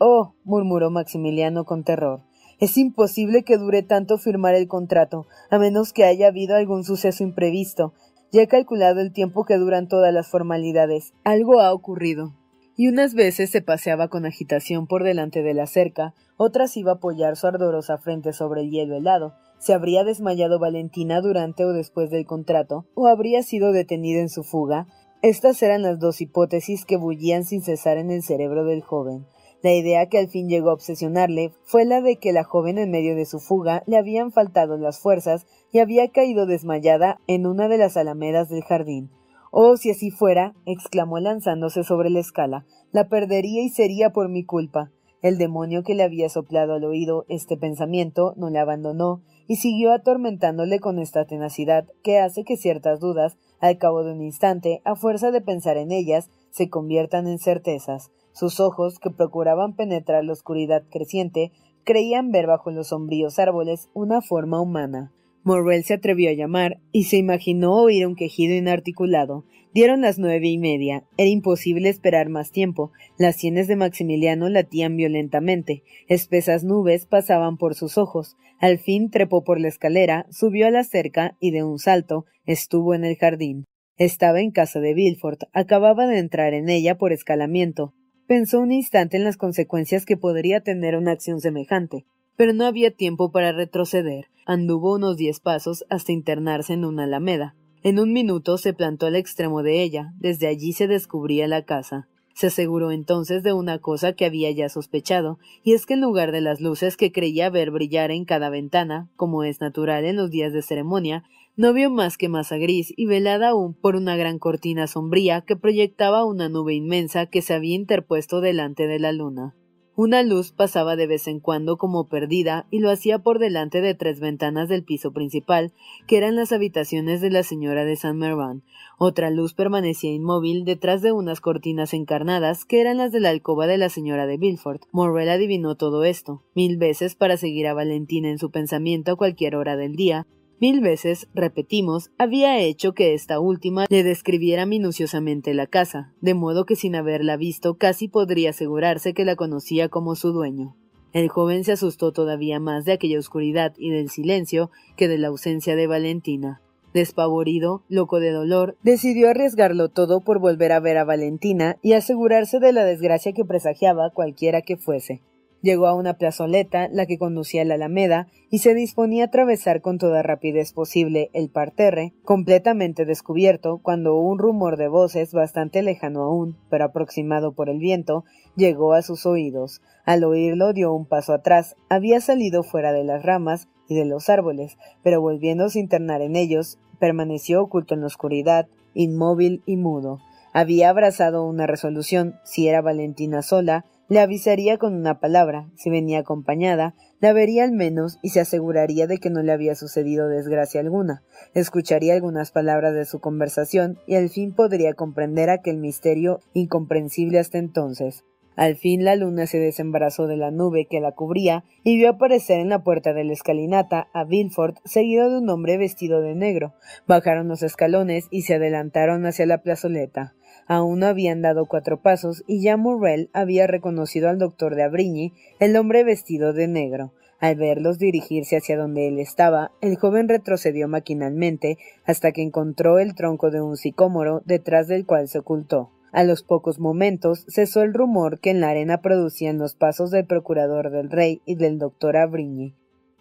[0.00, 2.22] Oh, murmuró Maximiliano con terror.
[2.58, 7.22] Es imposible que dure tanto firmar el contrato, a menos que haya habido algún suceso
[7.22, 7.94] imprevisto.
[8.32, 11.14] Ya he calculado el tiempo que duran todas las formalidades.
[11.22, 12.34] Algo ha ocurrido.
[12.76, 16.94] y unas veces se paseaba con agitación por delante de la cerca, otras iba a
[16.96, 19.34] apoyar su ardorosa frente sobre el hielo helado.
[19.66, 22.86] ¿Se habría desmayado Valentina durante o después del contrato?
[22.94, 24.86] ¿O habría sido detenida en su fuga?
[25.22, 29.26] Estas eran las dos hipótesis que bullían sin cesar en el cerebro del joven.
[29.64, 32.92] La idea que al fin llegó a obsesionarle fue la de que la joven en
[32.92, 37.66] medio de su fuga le habían faltado las fuerzas y había caído desmayada en una
[37.66, 39.10] de las alamedas del jardín.
[39.50, 44.44] Oh, si así fuera, exclamó lanzándose sobre la escala, la perdería y sería por mi
[44.44, 44.92] culpa.
[45.22, 49.92] El demonio que le había soplado al oído este pensamiento no le abandonó y siguió
[49.92, 54.96] atormentándole con esta tenacidad que hace que ciertas dudas, al cabo de un instante, a
[54.96, 58.10] fuerza de pensar en ellas, se conviertan en certezas.
[58.32, 61.52] Sus ojos, que procuraban penetrar la oscuridad creciente,
[61.84, 65.12] creían ver bajo los sombríos árboles una forma humana.
[65.46, 69.44] Morrel se atrevió a llamar y se imaginó oír un quejido inarticulado.
[69.72, 71.04] Dieron las nueve y media.
[71.16, 72.90] Era imposible esperar más tiempo.
[73.16, 75.84] Las sienes de Maximiliano latían violentamente.
[76.08, 78.36] Espesas nubes pasaban por sus ojos.
[78.58, 82.92] Al fin trepó por la escalera, subió a la cerca y de un salto estuvo
[82.92, 83.66] en el jardín.
[83.98, 85.42] Estaba en casa de Villefort.
[85.52, 87.94] Acababa de entrar en ella por escalamiento.
[88.26, 92.04] Pensó un instante en las consecuencias que podría tener una acción semejante
[92.36, 94.26] pero no había tiempo para retroceder.
[94.46, 97.54] Anduvo unos diez pasos hasta internarse en una alameda.
[97.82, 100.12] En un minuto se plantó al extremo de ella.
[100.18, 102.08] Desde allí se descubría la casa.
[102.34, 106.32] Se aseguró entonces de una cosa que había ya sospechado, y es que en lugar
[106.32, 110.30] de las luces que creía ver brillar en cada ventana, como es natural en los
[110.30, 111.24] días de ceremonia,
[111.56, 115.56] no vio más que masa gris y velada aún por una gran cortina sombría que
[115.56, 119.54] proyectaba una nube inmensa que se había interpuesto delante de la luna.
[119.98, 123.94] Una luz pasaba de vez en cuando como perdida y lo hacía por delante de
[123.94, 125.72] tres ventanas del piso principal,
[126.06, 128.62] que eran las habitaciones de la señora de Saint Mervan.
[128.98, 133.66] Otra luz permanecía inmóvil detrás de unas cortinas encarnadas que eran las de la alcoba
[133.66, 134.82] de la señora de Villefort.
[134.92, 139.56] Morrel adivinó todo esto, mil veces para seguir a Valentina en su pensamiento a cualquier
[139.56, 140.26] hora del día,
[140.58, 146.64] Mil veces, repetimos, había hecho que esta última le describiera minuciosamente la casa, de modo
[146.64, 150.74] que sin haberla visto casi podría asegurarse que la conocía como su dueño.
[151.12, 155.28] El joven se asustó todavía más de aquella oscuridad y del silencio que de la
[155.28, 156.62] ausencia de Valentina.
[156.94, 162.60] Despavorido, loco de dolor, decidió arriesgarlo todo por volver a ver a Valentina y asegurarse
[162.60, 165.20] de la desgracia que presagiaba cualquiera que fuese.
[165.66, 169.80] Llegó a una plazoleta, la que conducía a la Alameda, y se disponía a atravesar
[169.80, 176.22] con toda rapidez posible el parterre, completamente descubierto, cuando un rumor de voces, bastante lejano
[176.22, 178.24] aún, pero aproximado por el viento,
[178.54, 179.82] llegó a sus oídos.
[180.04, 184.28] Al oírlo dio un paso atrás, había salido fuera de las ramas y de los
[184.28, 190.20] árboles, pero volviéndose a internar en ellos, permaneció oculto en la oscuridad, inmóvil y mudo.
[190.52, 196.20] Había abrazado una resolución, si era Valentina sola, le avisaría con una palabra, si venía
[196.20, 200.80] acompañada, la vería al menos y se aseguraría de que no le había sucedido desgracia
[200.80, 201.22] alguna,
[201.54, 207.58] escucharía algunas palabras de su conversación y al fin podría comprender aquel misterio incomprensible hasta
[207.58, 208.24] entonces.
[208.56, 212.58] Al fin la luna se desembarazó de la nube que la cubría y vio aparecer
[212.58, 216.72] en la puerta de la escalinata a Villefort seguido de un hombre vestido de negro.
[217.06, 220.35] Bajaron los escalones y se adelantaron hacia la plazoleta.
[220.66, 225.32] Aún no habían dado cuatro pasos y ya Morrel había reconocido al doctor de Abrigny,
[225.60, 227.12] el hombre vestido de negro.
[227.38, 233.14] Al verlos dirigirse hacia donde él estaba, el joven retrocedió maquinalmente hasta que encontró el
[233.14, 235.90] tronco de un sicómoro detrás del cual se ocultó.
[236.12, 240.24] A los pocos momentos cesó el rumor que en la arena producían los pasos del
[240.24, 242.74] procurador del rey y del doctor Abrigny.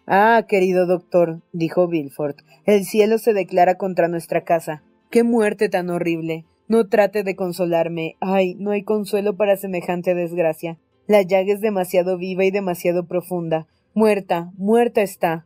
[0.07, 4.81] Ah, querido doctor, dijo Villefort, el cielo se declara contra nuestra casa.
[5.09, 6.45] ¡Qué muerte tan horrible!
[6.67, 8.15] No trate de consolarme.
[8.19, 10.79] Ay, no hay consuelo para semejante desgracia.
[11.07, 13.67] La llaga es demasiado viva y demasiado profunda.
[13.93, 15.45] Muerta, muerta está.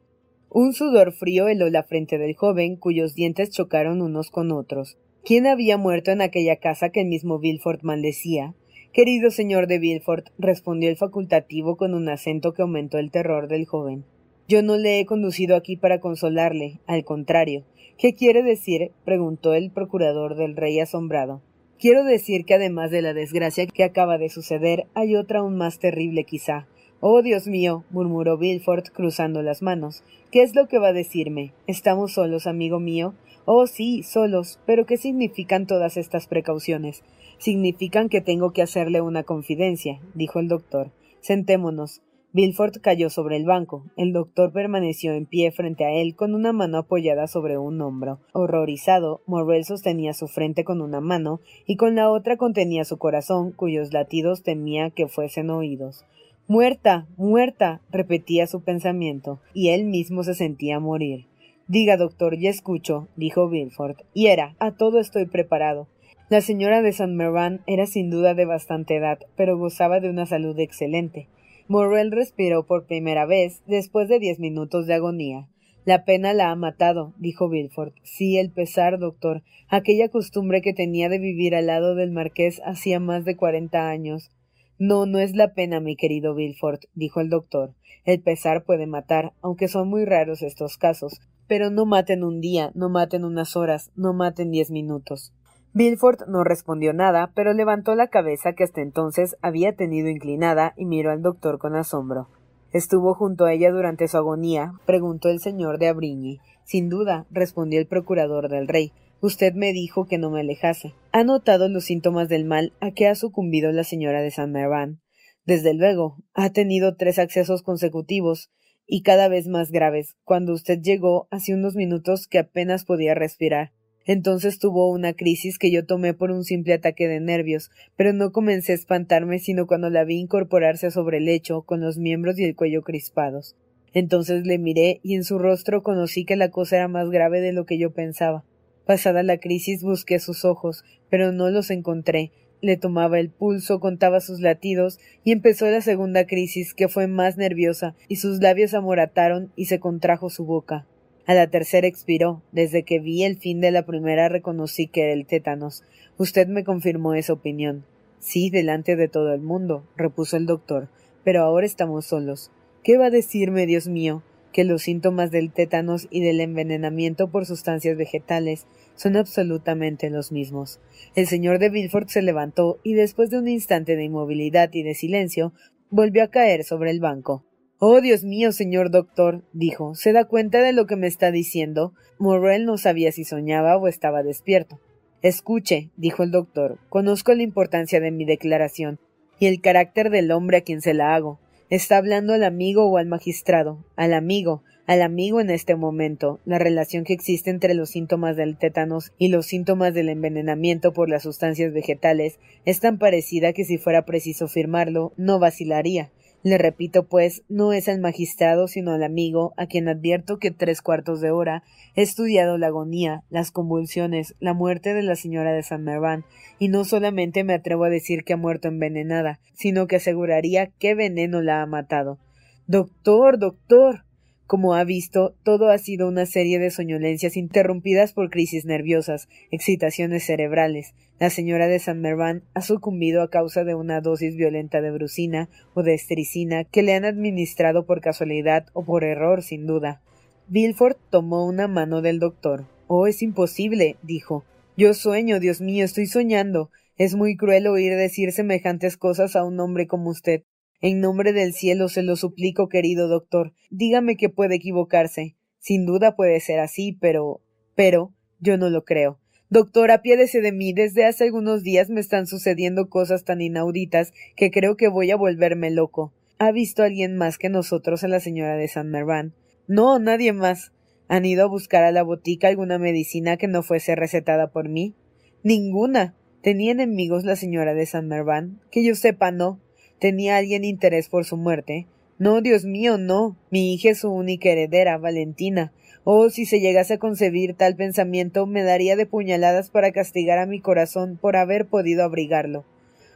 [0.49, 4.97] Un sudor frío heló la frente del joven, cuyos dientes chocaron unos con otros.
[5.25, 8.55] ¿Quién había muerto en aquella casa que el mismo Villefort maldecía?
[8.93, 13.65] Querido señor de Villefort, respondió el facultativo con un acento que aumentó el terror del
[13.65, 14.05] joven.
[14.47, 17.65] Yo no le he conducido aquí para consolarle, al contrario.
[17.99, 18.93] ¿Qué quiere decir?
[19.03, 21.41] preguntó el procurador del rey asombrado.
[21.77, 25.79] Quiero decir que además de la desgracia que acaba de suceder, hay otra aún más
[25.79, 26.65] terrible quizá.
[27.01, 30.05] Oh, Dios mío, murmuró Villefort cruzando las manos.
[30.31, 31.51] ¿Qué es lo que va a decirme?
[31.67, 33.15] ¿Estamos solos, amigo mío?
[33.43, 34.62] Oh, sí, solos.
[34.65, 37.03] Pero ¿qué significan todas estas precauciones?
[37.38, 40.91] Significan que tengo que hacerle una confidencia, dijo el doctor.
[41.19, 42.01] Sentémonos.
[42.31, 43.85] Bilford cayó sobre el banco.
[43.97, 48.19] El doctor permaneció en pie frente a él con una mano apoyada sobre un hombro.
[48.33, 53.51] Horrorizado, Morrel sostenía su frente con una mano y con la otra contenía su corazón,
[53.51, 56.05] cuyos latidos temía que fuesen oídos.
[56.47, 61.25] Muerta, muerta, repetía su pensamiento, y él mismo se sentía morir.
[61.67, 63.97] Diga, doctor, ya escucho, dijo Bilford.
[64.13, 65.87] Y era, a todo estoy preparado.
[66.29, 70.27] La señora de San Mervan era sin duda de bastante edad, pero gozaba de una
[70.27, 71.27] salud excelente.
[71.69, 75.47] Morrel respiró por primera vez después de diez minutos de agonía.
[75.86, 77.93] La pena la ha matado, dijo Bilford.
[78.01, 79.43] Sí, el pesar, doctor.
[79.67, 84.32] Aquella costumbre que tenía de vivir al lado del marqués hacía más de cuarenta años.
[84.79, 87.75] No, no es la pena, mi querido Bilford, dijo el doctor.
[88.03, 91.21] El pesar puede matar, aunque son muy raros estos casos.
[91.47, 95.34] Pero no maten un día, no maten unas horas, no maten diez minutos.
[95.73, 100.86] Bilford no respondió nada, pero levantó la cabeza que hasta entonces había tenido inclinada y
[100.86, 102.27] miró al doctor con asombro.
[102.71, 104.73] ¿Estuvo junto a ella durante su agonía?
[104.86, 106.39] preguntó el señor de Abrigny.
[106.65, 108.93] Sin duda, respondió el procurador del rey.
[109.21, 110.93] Usted me dijo que no me alejase.
[111.12, 115.01] ¿Ha notado los síntomas del mal a que ha sucumbido la señora de San Mervan?
[115.45, 118.51] Desde luego, ha tenido tres accesos consecutivos
[118.86, 120.15] y cada vez más graves.
[120.23, 123.71] Cuando usted llegó, hace unos minutos que apenas podía respirar.
[124.09, 128.31] Entonces tuvo una crisis que yo tomé por un simple ataque de nervios, pero no
[128.31, 132.43] comencé a espantarme sino cuando la vi incorporarse sobre el lecho, con los miembros y
[132.43, 133.55] el cuello crispados.
[133.93, 137.53] Entonces le miré y en su rostro conocí que la cosa era más grave de
[137.53, 138.43] lo que yo pensaba.
[138.83, 142.31] Pasada la crisis busqué sus ojos, pero no los encontré.
[142.61, 147.37] Le tomaba el pulso, contaba sus latidos, y empezó la segunda crisis, que fue más
[147.37, 150.87] nerviosa, y sus labios amorataron y se contrajo su boca.
[151.29, 152.41] A la tercera expiró.
[152.51, 155.83] Desde que vi el fin de la primera reconocí que era el tétanos.
[156.17, 157.85] Usted me confirmó esa opinión.
[158.17, 160.89] Sí, delante de todo el mundo, repuso el doctor.
[161.23, 162.49] Pero ahora estamos solos.
[162.83, 164.23] ¿Qué va a decirme, Dios mío?
[164.51, 168.65] Que los síntomas del tétanos y del envenenamiento por sustancias vegetales
[168.95, 170.79] son absolutamente los mismos.
[171.13, 174.95] El señor de Villefort se levantó y después de un instante de inmovilidad y de
[174.95, 175.53] silencio
[175.91, 177.45] volvió a caer sobre el banco.
[177.81, 181.93] Oh, Dios mío, señor doctor, dijo, ¿se da cuenta de lo que me está diciendo?
[182.17, 184.81] Morrel no sabía si soñaba o estaba despierto.
[185.21, 188.99] Escuche, dijo el doctor, conozco la importancia de mi declaración
[189.39, 191.39] y el carácter del hombre a quien se la hago.
[191.69, 196.41] Está hablando al amigo o al magistrado, al amigo, al amigo en este momento.
[196.43, 201.07] La relación que existe entre los síntomas del tétanos y los síntomas del envenenamiento por
[201.07, 206.11] las sustancias vegetales es tan parecida que si fuera preciso firmarlo, no vacilaría.
[206.41, 210.82] Le repito, pues, no es el magistrado, sino el amigo, a quien advierto que tres
[210.82, 211.63] cuartos de hora
[211.95, 216.23] he estudiado la agonía, las convulsiones, la muerte de la señora de San Merván,
[216.58, 220.95] y no solamente me atrevo a decir que ha muerto envenenada, sino que aseguraría qué
[220.95, 222.19] veneno la ha matado.
[222.67, 224.06] Doctor, doctor.
[224.49, 230.25] Como ha visto, todo ha sido una serie de soñolencias interrumpidas por crisis nerviosas, excitaciones
[230.25, 230.95] cerebrales.
[231.19, 235.49] La señora de San Merván ha sucumbido a causa de una dosis violenta de brucina
[235.75, 240.01] o de estricina que le han administrado por casualidad o por error, sin duda.
[240.47, 242.65] Bilford tomó una mano del doctor.
[242.88, 244.45] Oh, es imposible, dijo.
[244.75, 246.71] Yo sueño, Dios mío, estoy soñando.
[246.97, 250.41] Es muy cruel oír decir semejantes cosas a un hombre como usted.
[250.81, 253.53] En nombre del cielo se lo suplico, querido doctor.
[253.69, 255.35] Dígame que puede equivocarse.
[255.59, 257.41] Sin duda puede ser así, pero.
[257.75, 258.13] pero.
[258.39, 259.19] yo no lo creo.
[259.49, 260.73] Doctor, apiádese de mí.
[260.73, 265.17] Desde hace algunos días me están sucediendo cosas tan inauditas que creo que voy a
[265.17, 266.13] volverme loco.
[266.37, 269.33] ¿Ha visto alguien más que nosotros a la señora de San Merván?
[269.67, 270.71] No, nadie más.
[271.09, 274.95] ¿Han ido a buscar a la botica alguna medicina que no fuese recetada por mí?
[275.43, 276.15] Ninguna.
[276.41, 278.61] ¿Tenía enemigos la señora de San Merván?
[278.71, 279.59] Que yo sepa, no.
[279.99, 281.85] ¿Tenía alguien interés por su muerte?
[282.17, 283.35] No, Dios mío, no.
[283.49, 285.73] Mi hija es su única heredera, Valentina.
[286.05, 290.45] Oh, si se llegase a concebir tal pensamiento, me daría de puñaladas para castigar a
[290.45, 292.63] mi corazón por haber podido abrigarlo.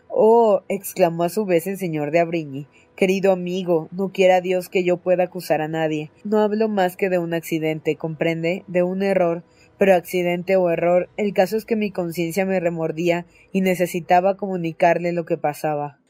[0.09, 2.67] Oh, exclamó a su vez el señor de Abrigny.
[2.95, 6.11] Querido amigo, no quiera Dios que yo pueda acusar a nadie.
[6.25, 9.43] No hablo más que de un accidente, comprende, de un error,
[9.77, 15.13] pero accidente o error, el caso es que mi conciencia me remordía y necesitaba comunicarle
[15.13, 16.02] lo que pasaba.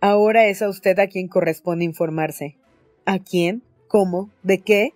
[0.00, 2.56] Ahora es a usted a quien corresponde informarse.
[3.04, 3.62] ¿A quién?
[3.88, 4.30] ¿Cómo?
[4.44, 4.92] ¿De qué?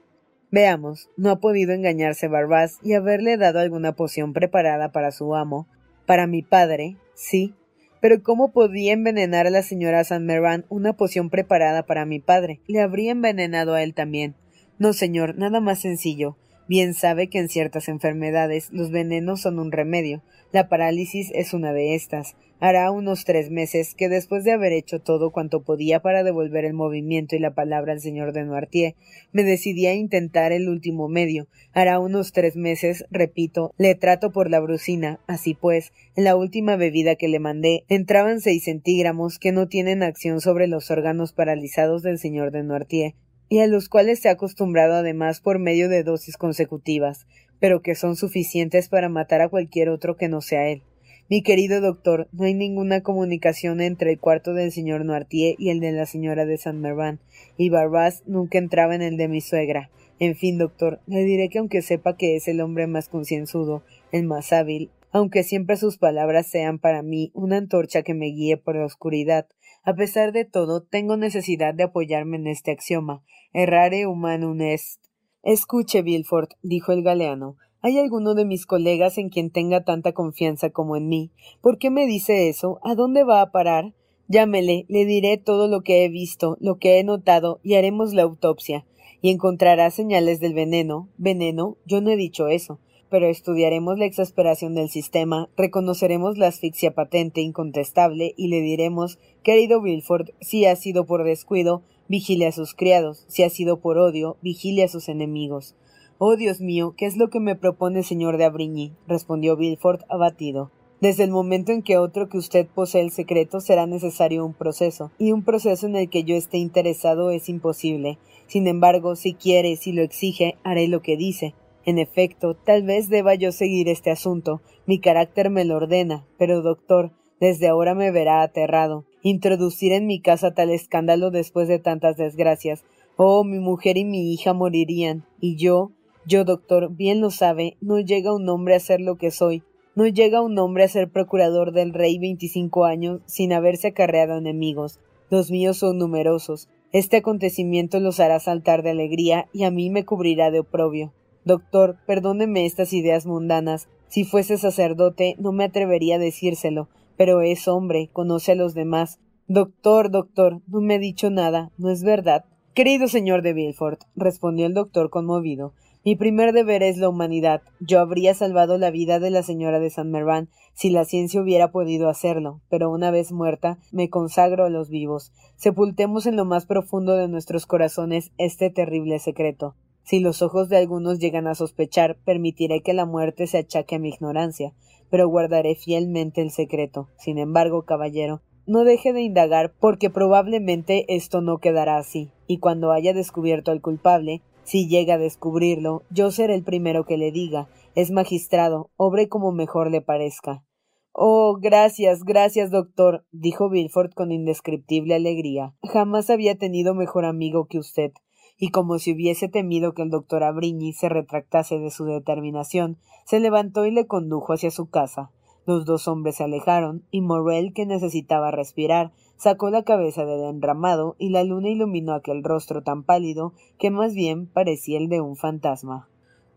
[0.53, 5.67] Veamos, no ha podido engañarse Barbás y haberle dado alguna poción preparada para su amo.
[6.07, 7.55] Para mi padre, sí.
[8.01, 12.61] Pero ¿cómo podía envenenar a la señora San Mervan una poción preparada para mi padre?
[12.69, 14.37] Le habría envenenado a él también.
[14.79, 16.37] No, señor, nada más sencillo.
[16.69, 20.23] Bien sabe que en ciertas enfermedades los venenos son un remedio.
[20.53, 22.37] La parálisis es una de estas.
[22.65, 26.75] Hará unos tres meses que después de haber hecho todo cuanto podía para devolver el
[26.75, 28.95] movimiento y la palabra al señor de Noirtier,
[29.33, 31.49] me decidí a intentar el último medio.
[31.73, 35.19] Hará unos tres meses, repito, le trato por la brusina.
[35.27, 40.05] Así pues, en la última bebida que le mandé entraban seis centígramos que no tienen
[40.05, 43.15] acción sobre los órganos paralizados del señor de Noirtier,
[43.49, 47.27] y a los cuales se ha acostumbrado además por medio de dosis consecutivas,
[47.59, 50.85] pero que son suficientes para matar a cualquier otro que no sea él.
[51.29, 55.81] Mi querido doctor, no hay ninguna comunicación entre el cuarto del señor Noirtier y el
[55.81, 57.21] de la señora de Saint Mervan,
[57.57, 59.91] y Barras nunca entraba en el de mi suegra.
[60.19, 64.25] En fin, doctor, le diré que aunque sepa que es el hombre más concienzudo, el
[64.25, 68.77] más hábil, aunque siempre sus palabras sean para mí una antorcha que me guíe por
[68.77, 69.47] la oscuridad,
[69.85, 73.25] a pesar de todo, tengo necesidad de apoyarme en este axioma.
[73.53, 75.01] Errare humanum est.
[75.43, 80.71] Escuche, Bilford, dijo el galeano, ¿Hay alguno de mis colegas en quien tenga tanta confianza
[80.71, 81.33] como en mí?
[81.61, 82.79] ¿Por qué me dice eso?
[82.85, 83.93] ¿A dónde va a parar?
[84.29, 88.23] Llámele, le diré todo lo que he visto, lo que he notado, y haremos la
[88.23, 88.87] autopsia.
[89.21, 91.09] Y encontrará señales del veneno.
[91.17, 91.77] ¿Veneno?
[91.85, 92.79] Yo no he dicho eso.
[93.11, 99.81] Pero estudiaremos la exasperación del sistema, reconoceremos la asfixia patente, incontestable, y le diremos, querido
[99.81, 104.37] Wilford, si ha sido por descuido, vigile a sus criados, si ha sido por odio,
[104.41, 105.75] vigile a sus enemigos.
[106.19, 108.93] Oh, Dios mío, ¿qué es lo que me propone, señor de Abrigny?
[109.07, 110.71] respondió Villefort abatido.
[111.01, 115.11] Desde el momento en que otro que usted posee el secreto será necesario un proceso,
[115.19, 118.19] y un proceso en el que yo esté interesado es imposible.
[118.47, 121.55] Sin embargo, si quiere, si lo exige, haré lo que dice.
[121.85, 124.61] En efecto, tal vez deba yo seguir este asunto.
[124.87, 127.11] Mi carácter me lo ordena, pero doctor,
[127.41, 129.05] desde ahora me verá aterrado.
[129.23, 132.85] Introducir en mi casa tal escándalo después de tantas desgracias.
[133.17, 135.91] Oh, mi mujer y mi hija morirían, y yo,
[136.27, 139.63] yo, doctor, bien lo sabe, no llega un hombre a ser lo que soy,
[139.95, 145.01] no llega un hombre a ser procurador del rey veinticinco años sin haberse acarreado enemigos.
[145.29, 146.69] Los míos son numerosos.
[146.93, 151.13] Este acontecimiento los hará saltar de alegría y a mí me cubrirá de oprobio.
[151.45, 153.89] Doctor, perdóneme estas ideas mundanas.
[154.09, 159.19] Si fuese sacerdote no me atrevería a decírselo, pero es hombre, conoce a los demás.
[159.49, 162.45] Doctor, doctor, no me ha dicho nada, ¿no es verdad?
[162.75, 165.75] Querido señor de Villefort, respondió el doctor conmovido,
[166.05, 167.63] mi primer deber es la humanidad.
[167.79, 171.71] Yo habría salvado la vida de la señora de San Mervan si la ciencia hubiera
[171.71, 175.33] podido hacerlo, pero una vez muerta me consagro a los vivos.
[175.55, 179.77] Sepultemos en lo más profundo de nuestros corazones este terrible secreto.
[180.03, 183.99] Si los ojos de algunos llegan a sospechar, permitiré que la muerte se achaque a
[184.01, 184.73] mi ignorancia,
[185.09, 187.09] pero guardaré fielmente el secreto.
[187.17, 192.91] Sin embargo, caballero, no deje de indagar porque probablemente esto no quedará así, y cuando
[192.91, 197.69] haya descubierto al culpable, si llega a descubrirlo, yo seré el primero que le diga
[197.95, 200.65] es magistrado, obre como mejor le parezca.
[201.13, 205.75] Oh, gracias, gracias, doctor, dijo Bilford con indescriptible alegría.
[205.83, 208.13] Jamás había tenido mejor amigo que usted.
[208.57, 212.97] Y como si hubiese temido que el doctor Abrigny se retractase de su determinación,
[213.27, 215.31] se levantó y le condujo hacia su casa.
[215.67, 221.17] Los dos hombres se alejaron, y Morrel, que necesitaba respirar, sacó la cabeza del enramado
[221.19, 225.35] y la luna iluminó aquel rostro tan pálido que más bien parecía el de un
[225.35, 226.09] fantasma.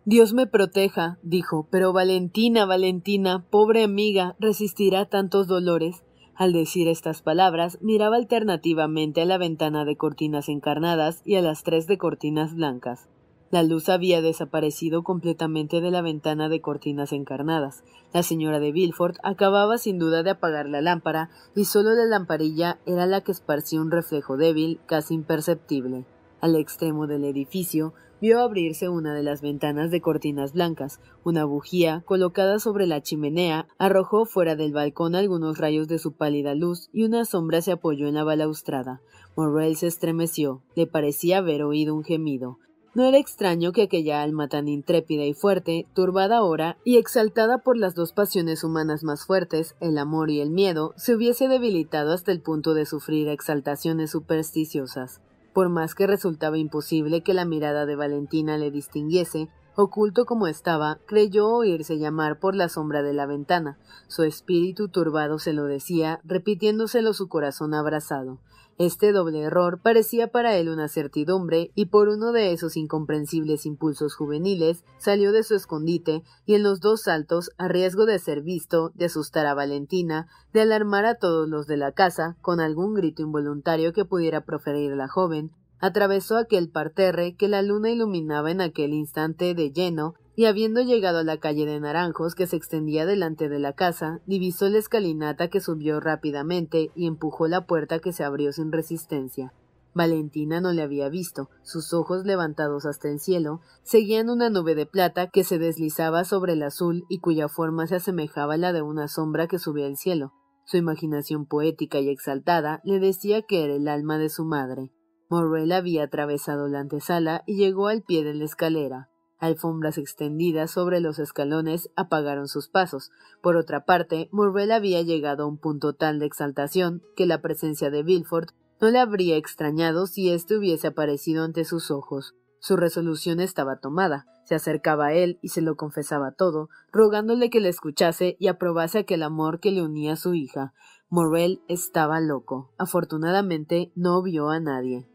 [0.05, 6.03] Dios me proteja, dijo, pero Valentina, Valentina, pobre amiga, resistirá tantos dolores.
[6.35, 11.63] Al decir estas palabras, miraba alternativamente a la ventana de cortinas encarnadas y a las
[11.63, 13.09] tres de cortinas blancas.
[13.51, 17.83] La luz había desaparecido completamente de la ventana de cortinas encarnadas.
[18.11, 22.79] La señora de Villefort acababa sin duda de apagar la lámpara y solo la lamparilla
[22.85, 26.05] era la que esparcía un reflejo débil, casi imperceptible.
[26.41, 30.99] Al extremo del edificio vio abrirse una de las ventanas de cortinas blancas.
[31.23, 36.55] Una bujía, colocada sobre la chimenea, arrojó fuera del balcón algunos rayos de su pálida
[36.55, 39.01] luz y una sombra se apoyó en la balaustrada.
[39.35, 40.63] Morrel se estremeció.
[40.75, 42.57] Le parecía haber oído un gemido.
[42.95, 47.75] No era extraño que aquella alma tan intrépida y fuerte, turbada ahora y exaltada por
[47.75, 52.31] las dos pasiones humanas más fuertes, el amor y el miedo, se hubiese debilitado hasta
[52.31, 55.19] el punto de sufrir exaltaciones supersticiosas.
[55.53, 60.99] Por más que resultaba imposible que la mirada de Valentina le distinguiese, oculto como estaba,
[61.05, 63.77] creyó oírse llamar por la sombra de la ventana.
[64.07, 68.39] Su espíritu turbado se lo decía, repitiéndoselo su corazón abrasado.
[68.77, 74.15] Este doble error parecía para él una certidumbre, y por uno de esos incomprensibles impulsos
[74.15, 78.91] juveniles salió de su escondite, y en los dos saltos, a riesgo de ser visto,
[78.93, 83.21] de asustar a Valentina, de alarmar a todos los de la casa, con algún grito
[83.21, 88.93] involuntario que pudiera proferir la joven, atravesó aquel parterre que la luna iluminaba en aquel
[88.93, 93.47] instante de lleno, y habiendo llegado a la calle de Naranjos que se extendía delante
[93.47, 98.23] de la casa, divisó la escalinata que subió rápidamente y empujó la puerta que se
[98.23, 99.53] abrió sin resistencia.
[99.93, 101.49] Valentina no le había visto.
[101.63, 106.53] Sus ojos levantados hasta el cielo seguían una nube de plata que se deslizaba sobre
[106.53, 109.95] el azul y cuya forma se asemejaba a la de una sombra que subía al
[109.95, 110.33] cielo.
[110.65, 114.91] Su imaginación poética y exaltada le decía que era el alma de su madre.
[115.29, 119.09] Morrel había atravesado la antesala y llegó al pie de la escalera.
[119.45, 123.11] Alfombras extendidas sobre los escalones apagaron sus pasos.
[123.41, 127.89] Por otra parte, Morrel había llegado a un punto tal de exaltación que la presencia
[127.89, 132.35] de Villefort no le habría extrañado si éste hubiese aparecido ante sus ojos.
[132.59, 134.25] Su resolución estaba tomada.
[134.43, 138.99] Se acercaba a él y se lo confesaba todo, rogándole que le escuchase y aprobase
[138.99, 140.73] aquel amor que le unía a su hija.
[141.09, 142.71] Morrel estaba loco.
[142.77, 145.07] Afortunadamente no vio a nadie.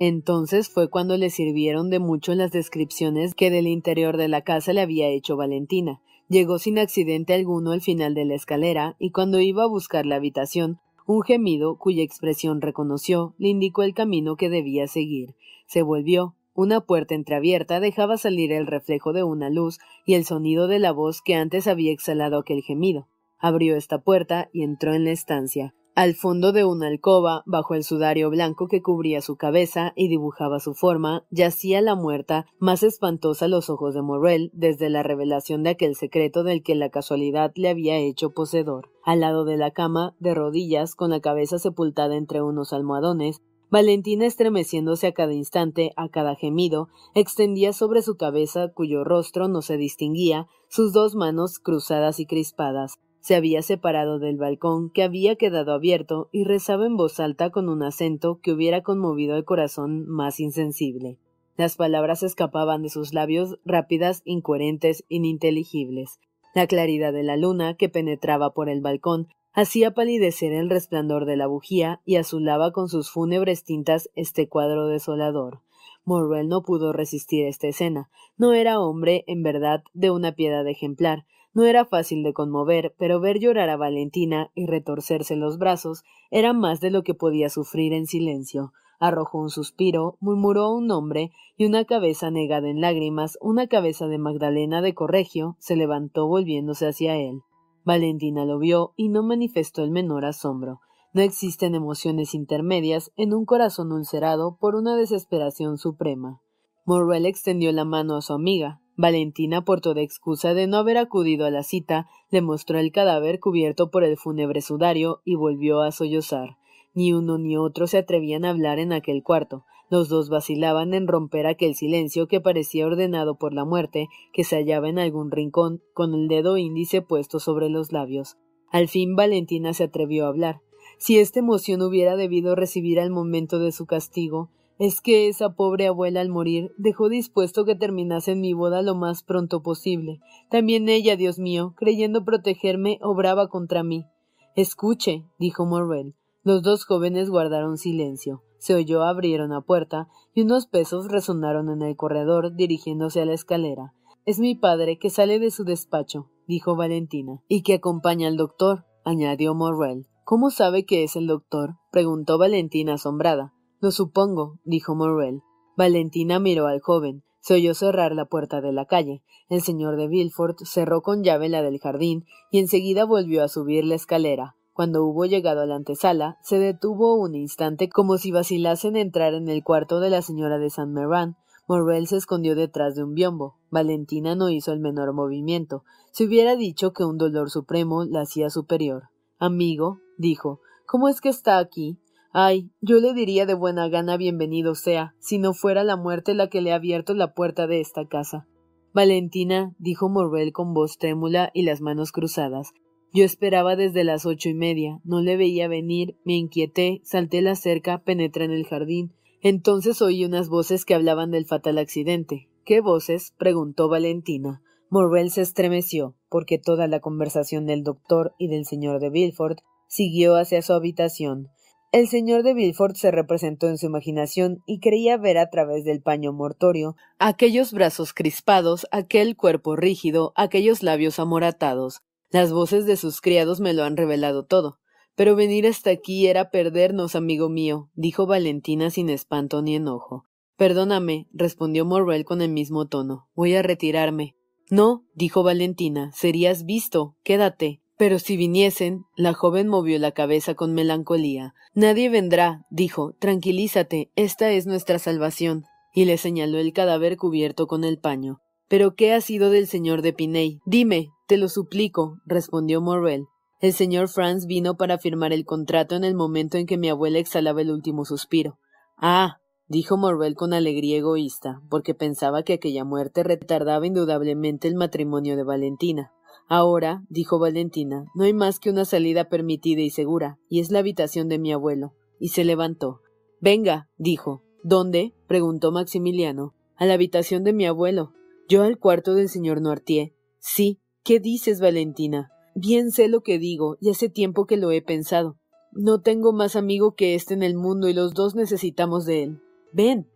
[0.00, 4.72] Entonces fue cuando le sirvieron de mucho las descripciones que del interior de la casa
[4.72, 6.00] le había hecho Valentina.
[6.28, 10.16] Llegó sin accidente alguno al final de la escalera y cuando iba a buscar la
[10.16, 10.78] habitación
[11.08, 15.36] un gemido, cuya expresión reconoció, le indicó el camino que debía seguir.
[15.66, 16.34] Se volvió.
[16.52, 20.92] Una puerta entreabierta dejaba salir el reflejo de una luz y el sonido de la
[20.92, 23.08] voz que antes había exhalado aquel gemido.
[23.38, 25.74] Abrió esta puerta y entró en la estancia.
[25.94, 30.60] Al fondo de una alcoba, bajo el sudario blanco que cubría su cabeza y dibujaba
[30.60, 35.70] su forma, yacía la muerta, más espantosa los ojos de Morrel desde la revelación de
[35.70, 38.90] aquel secreto del que la casualidad le había hecho poseedor.
[39.04, 44.24] Al lado de la cama, de rodillas, con la cabeza sepultada entre unos almohadones, Valentina
[44.24, 49.76] estremeciéndose a cada instante, a cada gemido, extendía sobre su cabeza, cuyo rostro no se
[49.76, 55.72] distinguía, sus dos manos cruzadas y crispadas, se había separado del balcón que había quedado
[55.72, 60.40] abierto y rezaba en voz alta con un acento que hubiera conmovido el corazón más
[60.40, 61.18] insensible.
[61.56, 66.20] Las palabras escapaban de sus labios rápidas, incoherentes, ininteligibles.
[66.54, 71.36] La claridad de la luna, que penetraba por el balcón, hacía palidecer el resplandor de
[71.36, 75.60] la bujía y azulaba con sus fúnebres tintas este cuadro desolador.
[76.04, 78.08] Morrel no pudo resistir esta escena.
[78.36, 81.26] No era hombre, en verdad, de una piedad ejemplar,
[81.58, 86.52] no era fácil de conmover, pero ver llorar a Valentina y retorcerse los brazos era
[86.52, 88.72] más de lo que podía sufrir en silencio.
[89.00, 94.18] Arrojó un suspiro, murmuró un nombre, y una cabeza negada en lágrimas, una cabeza de
[94.18, 97.40] Magdalena de Corregio, se levantó volviéndose hacia él.
[97.84, 100.78] Valentina lo vio y no manifestó el menor asombro.
[101.12, 106.40] No existen emociones intermedias en un corazón ulcerado por una desesperación suprema.
[106.86, 111.46] Morrel extendió la mano a su amiga, Valentina, por toda excusa de no haber acudido
[111.46, 115.92] a la cita, le mostró el cadáver cubierto por el fúnebre sudario y volvió a
[115.92, 116.56] sollozar.
[116.94, 119.64] Ni uno ni otro se atrevían a hablar en aquel cuarto.
[119.88, 124.56] Los dos vacilaban en romper aquel silencio que parecía ordenado por la muerte, que se
[124.56, 128.36] hallaba en algún rincón, con el dedo índice puesto sobre los labios.
[128.68, 130.60] Al fin Valentina se atrevió a hablar.
[130.98, 135.88] Si esta emoción hubiera debido recibir al momento de su castigo, es que esa pobre
[135.88, 140.20] abuela al morir dejó dispuesto que terminase mi boda lo más pronto posible.
[140.50, 144.06] También ella, Dios mío, creyendo protegerme, obraba contra mí.
[144.54, 146.14] Escuche, dijo Morrel.
[146.44, 148.42] Los dos jóvenes guardaron silencio.
[148.58, 153.34] Se oyó abrir una puerta y unos pesos resonaron en el corredor dirigiéndose a la
[153.34, 153.94] escalera.
[154.26, 158.84] Es mi padre que sale de su despacho, dijo Valentina, y que acompaña al doctor,
[159.04, 160.06] añadió Morrel.
[160.24, 161.76] ¿Cómo sabe que es el doctor?
[161.90, 163.54] preguntó Valentina asombrada.
[163.80, 165.42] Lo supongo, dijo Morrel.
[165.76, 167.22] Valentina miró al joven.
[167.40, 169.22] Se oyó cerrar la puerta de la calle.
[169.48, 173.84] El señor de Villefort cerró con llave la del jardín y enseguida volvió a subir
[173.84, 174.56] la escalera.
[174.72, 179.34] Cuando hubo llegado a la antesala, se detuvo un instante como si vacilase en entrar
[179.34, 181.36] en el cuarto de la señora de Saint Meran.
[181.68, 183.56] Morrel se escondió detrás de un biombo.
[183.70, 185.84] Valentina no hizo el menor movimiento.
[186.10, 189.10] Se hubiera dicho que un dolor supremo la hacía superior.
[189.38, 191.98] Amigo, dijo, ¿cómo es que está aquí?
[192.30, 196.48] Ay, yo le diría de buena gana bienvenido sea, si no fuera la muerte la
[196.48, 198.46] que le ha abierto la puerta de esta casa.
[198.92, 202.72] Valentina, dijo Morrel con voz trémula y las manos cruzadas.
[203.14, 207.54] Yo esperaba desde las ocho y media, no le veía venir, me inquieté, salté la
[207.54, 209.12] cerca, penetré en el jardín.
[209.40, 212.48] Entonces oí unas voces que hablaban del fatal accidente.
[212.64, 213.32] ¿Qué voces?
[213.38, 214.62] preguntó Valentina.
[214.90, 220.36] Morrel se estremeció, porque toda la conversación del doctor y del señor de Villefort siguió
[220.36, 221.48] hacia su habitación.
[221.90, 226.02] El señor de Villefort se representó en su imaginación y creía ver a través del
[226.02, 232.02] paño mortorio aquellos brazos crispados, aquel cuerpo rígido, aquellos labios amoratados.
[232.30, 234.78] Las voces de sus criados me lo han revelado todo.
[235.14, 240.24] Pero venir hasta aquí era perdernos, amigo mío, dijo Valentina sin espanto ni enojo.
[240.56, 243.28] Perdóname, respondió Morrel con el mismo tono.
[243.34, 244.36] Voy a retirarme.
[244.70, 247.16] No, dijo Valentina, serías visto.
[247.22, 247.80] Quédate.
[247.98, 251.54] Pero si viniesen, la joven movió la cabeza con melancolía.
[251.74, 253.14] Nadie vendrá, dijo.
[253.18, 255.64] Tranquilízate, esta es nuestra salvación.
[255.92, 258.38] Y le señaló el cadáver cubierto con el paño.
[258.68, 260.60] Pero ¿qué ha sido del señor de Piney?
[260.64, 263.26] Dime, te lo suplico, respondió Morrel.
[263.60, 267.18] El señor Franz vino para firmar el contrato en el momento en que mi abuela
[267.18, 268.58] exhalaba el último suspiro.
[268.96, 275.36] Ah, dijo Morrel con alegría egoísta, porque pensaba que aquella muerte retardaba indudablemente el matrimonio
[275.36, 276.12] de Valentina.
[276.48, 280.78] Ahora, dijo Valentina, no hay más que una salida permitida y segura, y es la
[280.78, 281.92] habitación de mi abuelo.
[282.18, 283.02] Y se levantó.
[283.40, 284.42] Venga, dijo.
[284.64, 285.14] ¿Dónde?
[285.26, 286.54] preguntó Maximiliano.
[286.74, 288.12] A la habitación de mi abuelo.
[288.48, 290.14] Yo al cuarto del señor Noirtier.
[290.38, 290.80] Sí.
[291.04, 292.30] ¿Qué dices, Valentina?
[292.54, 295.38] Bien sé lo que digo, y hace tiempo que lo he pensado.
[295.72, 299.40] No tengo más amigo que este en el mundo y los dos necesitamos de él.
[299.72, 300.08] Ven.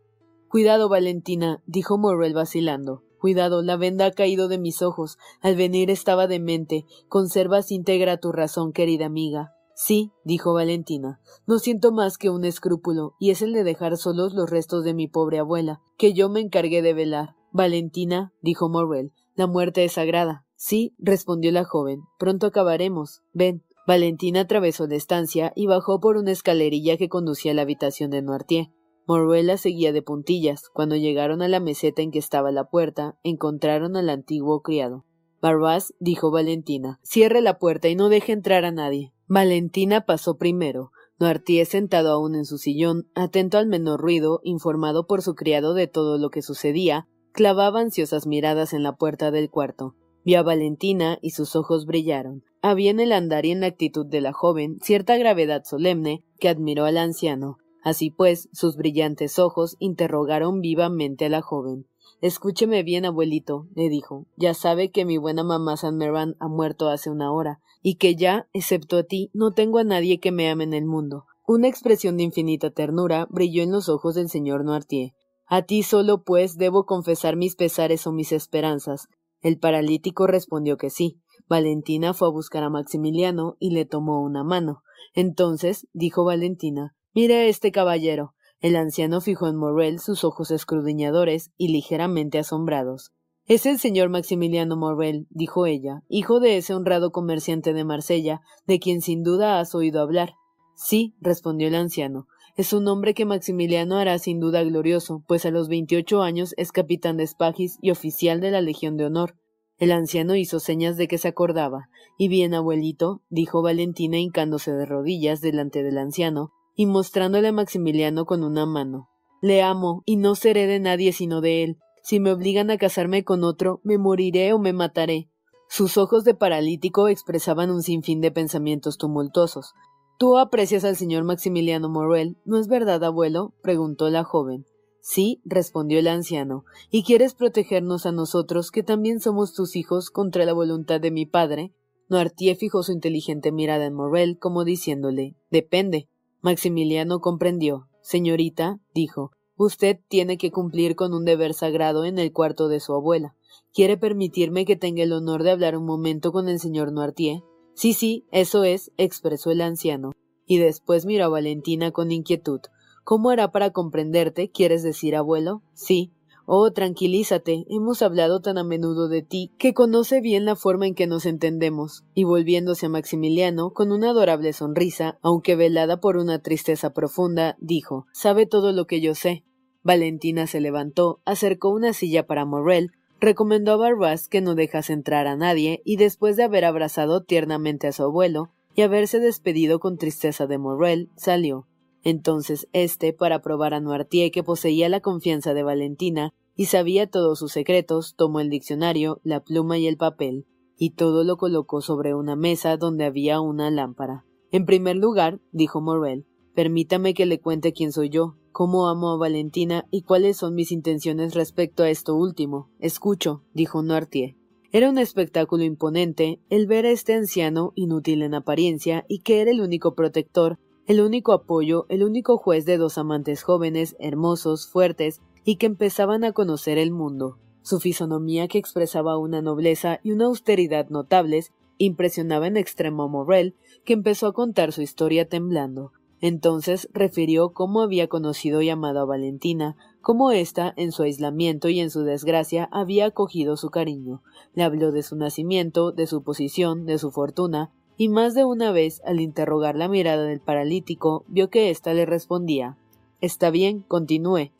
[0.49, 3.05] Cuidado, Valentina, dijo Morrel vacilando.
[3.23, 5.17] Cuidado, la venda ha caído de mis ojos.
[5.43, 6.87] Al venir estaba demente.
[7.07, 9.55] Conservas íntegra tu razón, querida amiga.
[9.77, 11.21] Sí, dijo Valentina.
[11.47, 14.93] No siento más que un escrúpulo, y es el de dejar solos los restos de
[14.93, 17.37] mi pobre abuela, que yo me encargué de velar.
[17.53, 20.45] Valentina, dijo Morrel, la muerte es sagrada.
[20.57, 22.01] Sí, respondió la joven.
[22.19, 23.23] Pronto acabaremos.
[23.33, 23.63] Ven.
[23.87, 28.23] Valentina atravesó la estancia y bajó por una escalerilla que conducía a la habitación de
[28.23, 28.73] Noirtier.
[29.07, 30.69] Moruela seguía de puntillas.
[30.69, 35.05] Cuando llegaron a la meseta en que estaba la puerta, encontraron al antiguo criado.
[35.41, 39.13] Barbás, dijo Valentina, cierre la puerta y no deje entrar a nadie.
[39.27, 40.93] Valentina pasó primero.
[41.19, 45.87] Noirtier sentado aún en su sillón, atento al menor ruido, informado por su criado de
[45.87, 49.95] todo lo que sucedía, clavaba ansiosas miradas en la puerta del cuarto.
[50.25, 52.45] Vio a Valentina y sus ojos brillaron.
[52.61, 56.49] Había en el andar y en la actitud de la joven cierta gravedad solemne que
[56.49, 57.59] admiró al anciano.
[57.83, 61.87] Así pues, sus brillantes ojos interrogaron vivamente a la joven.
[62.21, 64.27] Escúcheme bien, abuelito, le dijo.
[64.37, 68.15] Ya sabe que mi buena mamá San Meran ha muerto hace una hora, y que
[68.15, 71.27] ya, excepto a ti, no tengo a nadie que me ame en el mundo.
[71.45, 75.13] Una expresión de infinita ternura brilló en los ojos del señor Noirtier.
[75.47, 79.09] A ti solo, pues, debo confesar mis pesares o mis esperanzas.
[79.41, 81.19] El paralítico respondió que sí.
[81.49, 84.85] Valentina fue a buscar a Maximiliano y le tomó una mano.
[85.15, 88.33] Entonces, dijo Valentina, Mire este caballero.
[88.61, 93.13] El anciano fijó en Morrel sus ojos escrudiñadores y ligeramente asombrados.
[93.47, 98.79] Es el señor Maximiliano Morrel, dijo ella, hijo de ese honrado comerciante de Marsella, de
[98.79, 100.35] quien sin duda has oído hablar.
[100.75, 102.29] Sí, respondió el anciano.
[102.57, 106.73] Es un hombre que Maximiliano hará sin duda glorioso, pues a los veintiocho años es
[106.73, 109.37] capitán de Spagis y oficial de la Legión de Honor.
[109.77, 111.91] El anciano hizo señas de que se acordaba.
[112.17, 118.25] Y bien, abuelito, dijo Valentina hincándose de rodillas delante del anciano, y mostrándole a Maximiliano
[118.25, 119.09] con una mano.
[119.41, 121.79] Le amo, y no seré de nadie sino de él.
[122.03, 125.29] Si me obligan a casarme con otro, me moriré o me mataré.
[125.69, 129.73] Sus ojos de paralítico expresaban un sinfín de pensamientos tumultuosos.
[130.19, 133.55] Tú aprecias al señor Maximiliano Morel, ¿no es verdad, abuelo?
[133.63, 134.67] preguntó la joven.
[135.01, 140.45] Sí, respondió el anciano, y quieres protegernos a nosotros, que también somos tus hijos, contra
[140.45, 141.75] la voluntad de mi padre.
[142.09, 146.09] Noirtier fijó su inteligente mirada en Morel, como diciéndole Depende.
[146.43, 147.89] Maximiliano comprendió.
[148.03, 152.95] Señorita, dijo, usted tiene que cumplir con un deber sagrado en el cuarto de su
[152.95, 153.37] abuela.
[153.73, 157.43] ¿Quiere permitirme que tenga el honor de hablar un momento con el señor Noirtier?
[157.75, 160.11] Sí, sí, eso es, expresó el anciano,
[160.45, 162.61] y después miró a Valentina con inquietud.
[163.05, 164.51] ¿Cómo hará para comprenderte?
[164.51, 165.63] ¿Quieres decir, abuelo?
[165.75, 166.13] Sí,
[166.55, 170.95] Oh, tranquilízate, hemos hablado tan a menudo de ti que conoce bien la forma en
[170.95, 172.05] que nos entendemos.
[172.13, 178.07] Y volviéndose a Maximiliano, con una adorable sonrisa, aunque velada por una tristeza profunda, dijo
[178.13, 179.45] Sabe todo lo que yo sé.
[179.83, 185.27] Valentina se levantó, acercó una silla para Morrel, recomendó a Barbas que no dejase entrar
[185.27, 189.97] a nadie, y después de haber abrazado tiernamente a su abuelo, y haberse despedido con
[189.97, 191.67] tristeza de Morrel, salió.
[192.05, 197.39] Entonces éste, para probar a Noirtier que poseía la confianza de Valentina y sabía todos
[197.39, 200.47] sus secretos, tomó el diccionario, la pluma y el papel,
[200.77, 204.25] y todo lo colocó sobre una mesa donde había una lámpara.
[204.51, 209.17] En primer lugar, dijo Morel, permítame que le cuente quién soy yo, cómo amo a
[209.17, 212.71] Valentina y cuáles son mis intenciones respecto a esto último.
[212.79, 214.37] Escucho, dijo Noirtier.
[214.73, 219.51] Era un espectáculo imponente el ver a este anciano, inútil en apariencia, y que era
[219.51, 225.21] el único protector el único apoyo, el único juez de dos amantes jóvenes, hermosos, fuertes,
[225.45, 227.39] y que empezaban a conocer el mundo.
[227.63, 233.55] Su fisonomía, que expresaba una nobleza y una austeridad notables, impresionaba en extremo a Morrel,
[233.85, 235.93] que empezó a contar su historia temblando.
[236.21, 241.81] Entonces refirió cómo había conocido y amado a Valentina, cómo ésta, en su aislamiento y
[241.81, 244.23] en su desgracia, había acogido su cariño.
[244.55, 248.71] Le habló de su nacimiento, de su posición, de su fortuna, y más de una
[248.71, 252.79] vez, al interrogar la mirada del paralítico, vio que ésta le respondía
[253.21, 254.51] Está bien, continúe.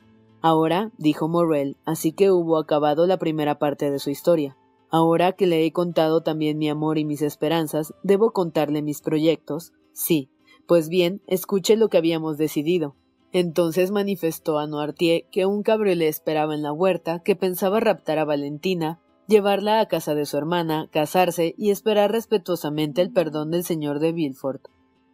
[0.45, 4.57] Ahora, dijo Morrel, así que hubo acabado la primera parte de su historia.
[4.89, 9.71] Ahora que le he contado también mi amor y mis esperanzas, debo contarle mis proyectos.
[9.93, 10.29] Sí,
[10.67, 12.97] pues bien, escuche lo que habíamos decidido.
[13.31, 18.25] Entonces manifestó a Noirtier que un cabriolet esperaba en la huerta, que pensaba raptar a
[18.25, 23.99] Valentina, llevarla a casa de su hermana, casarse y esperar respetuosamente el perdón del señor
[23.99, 24.67] de Villefort.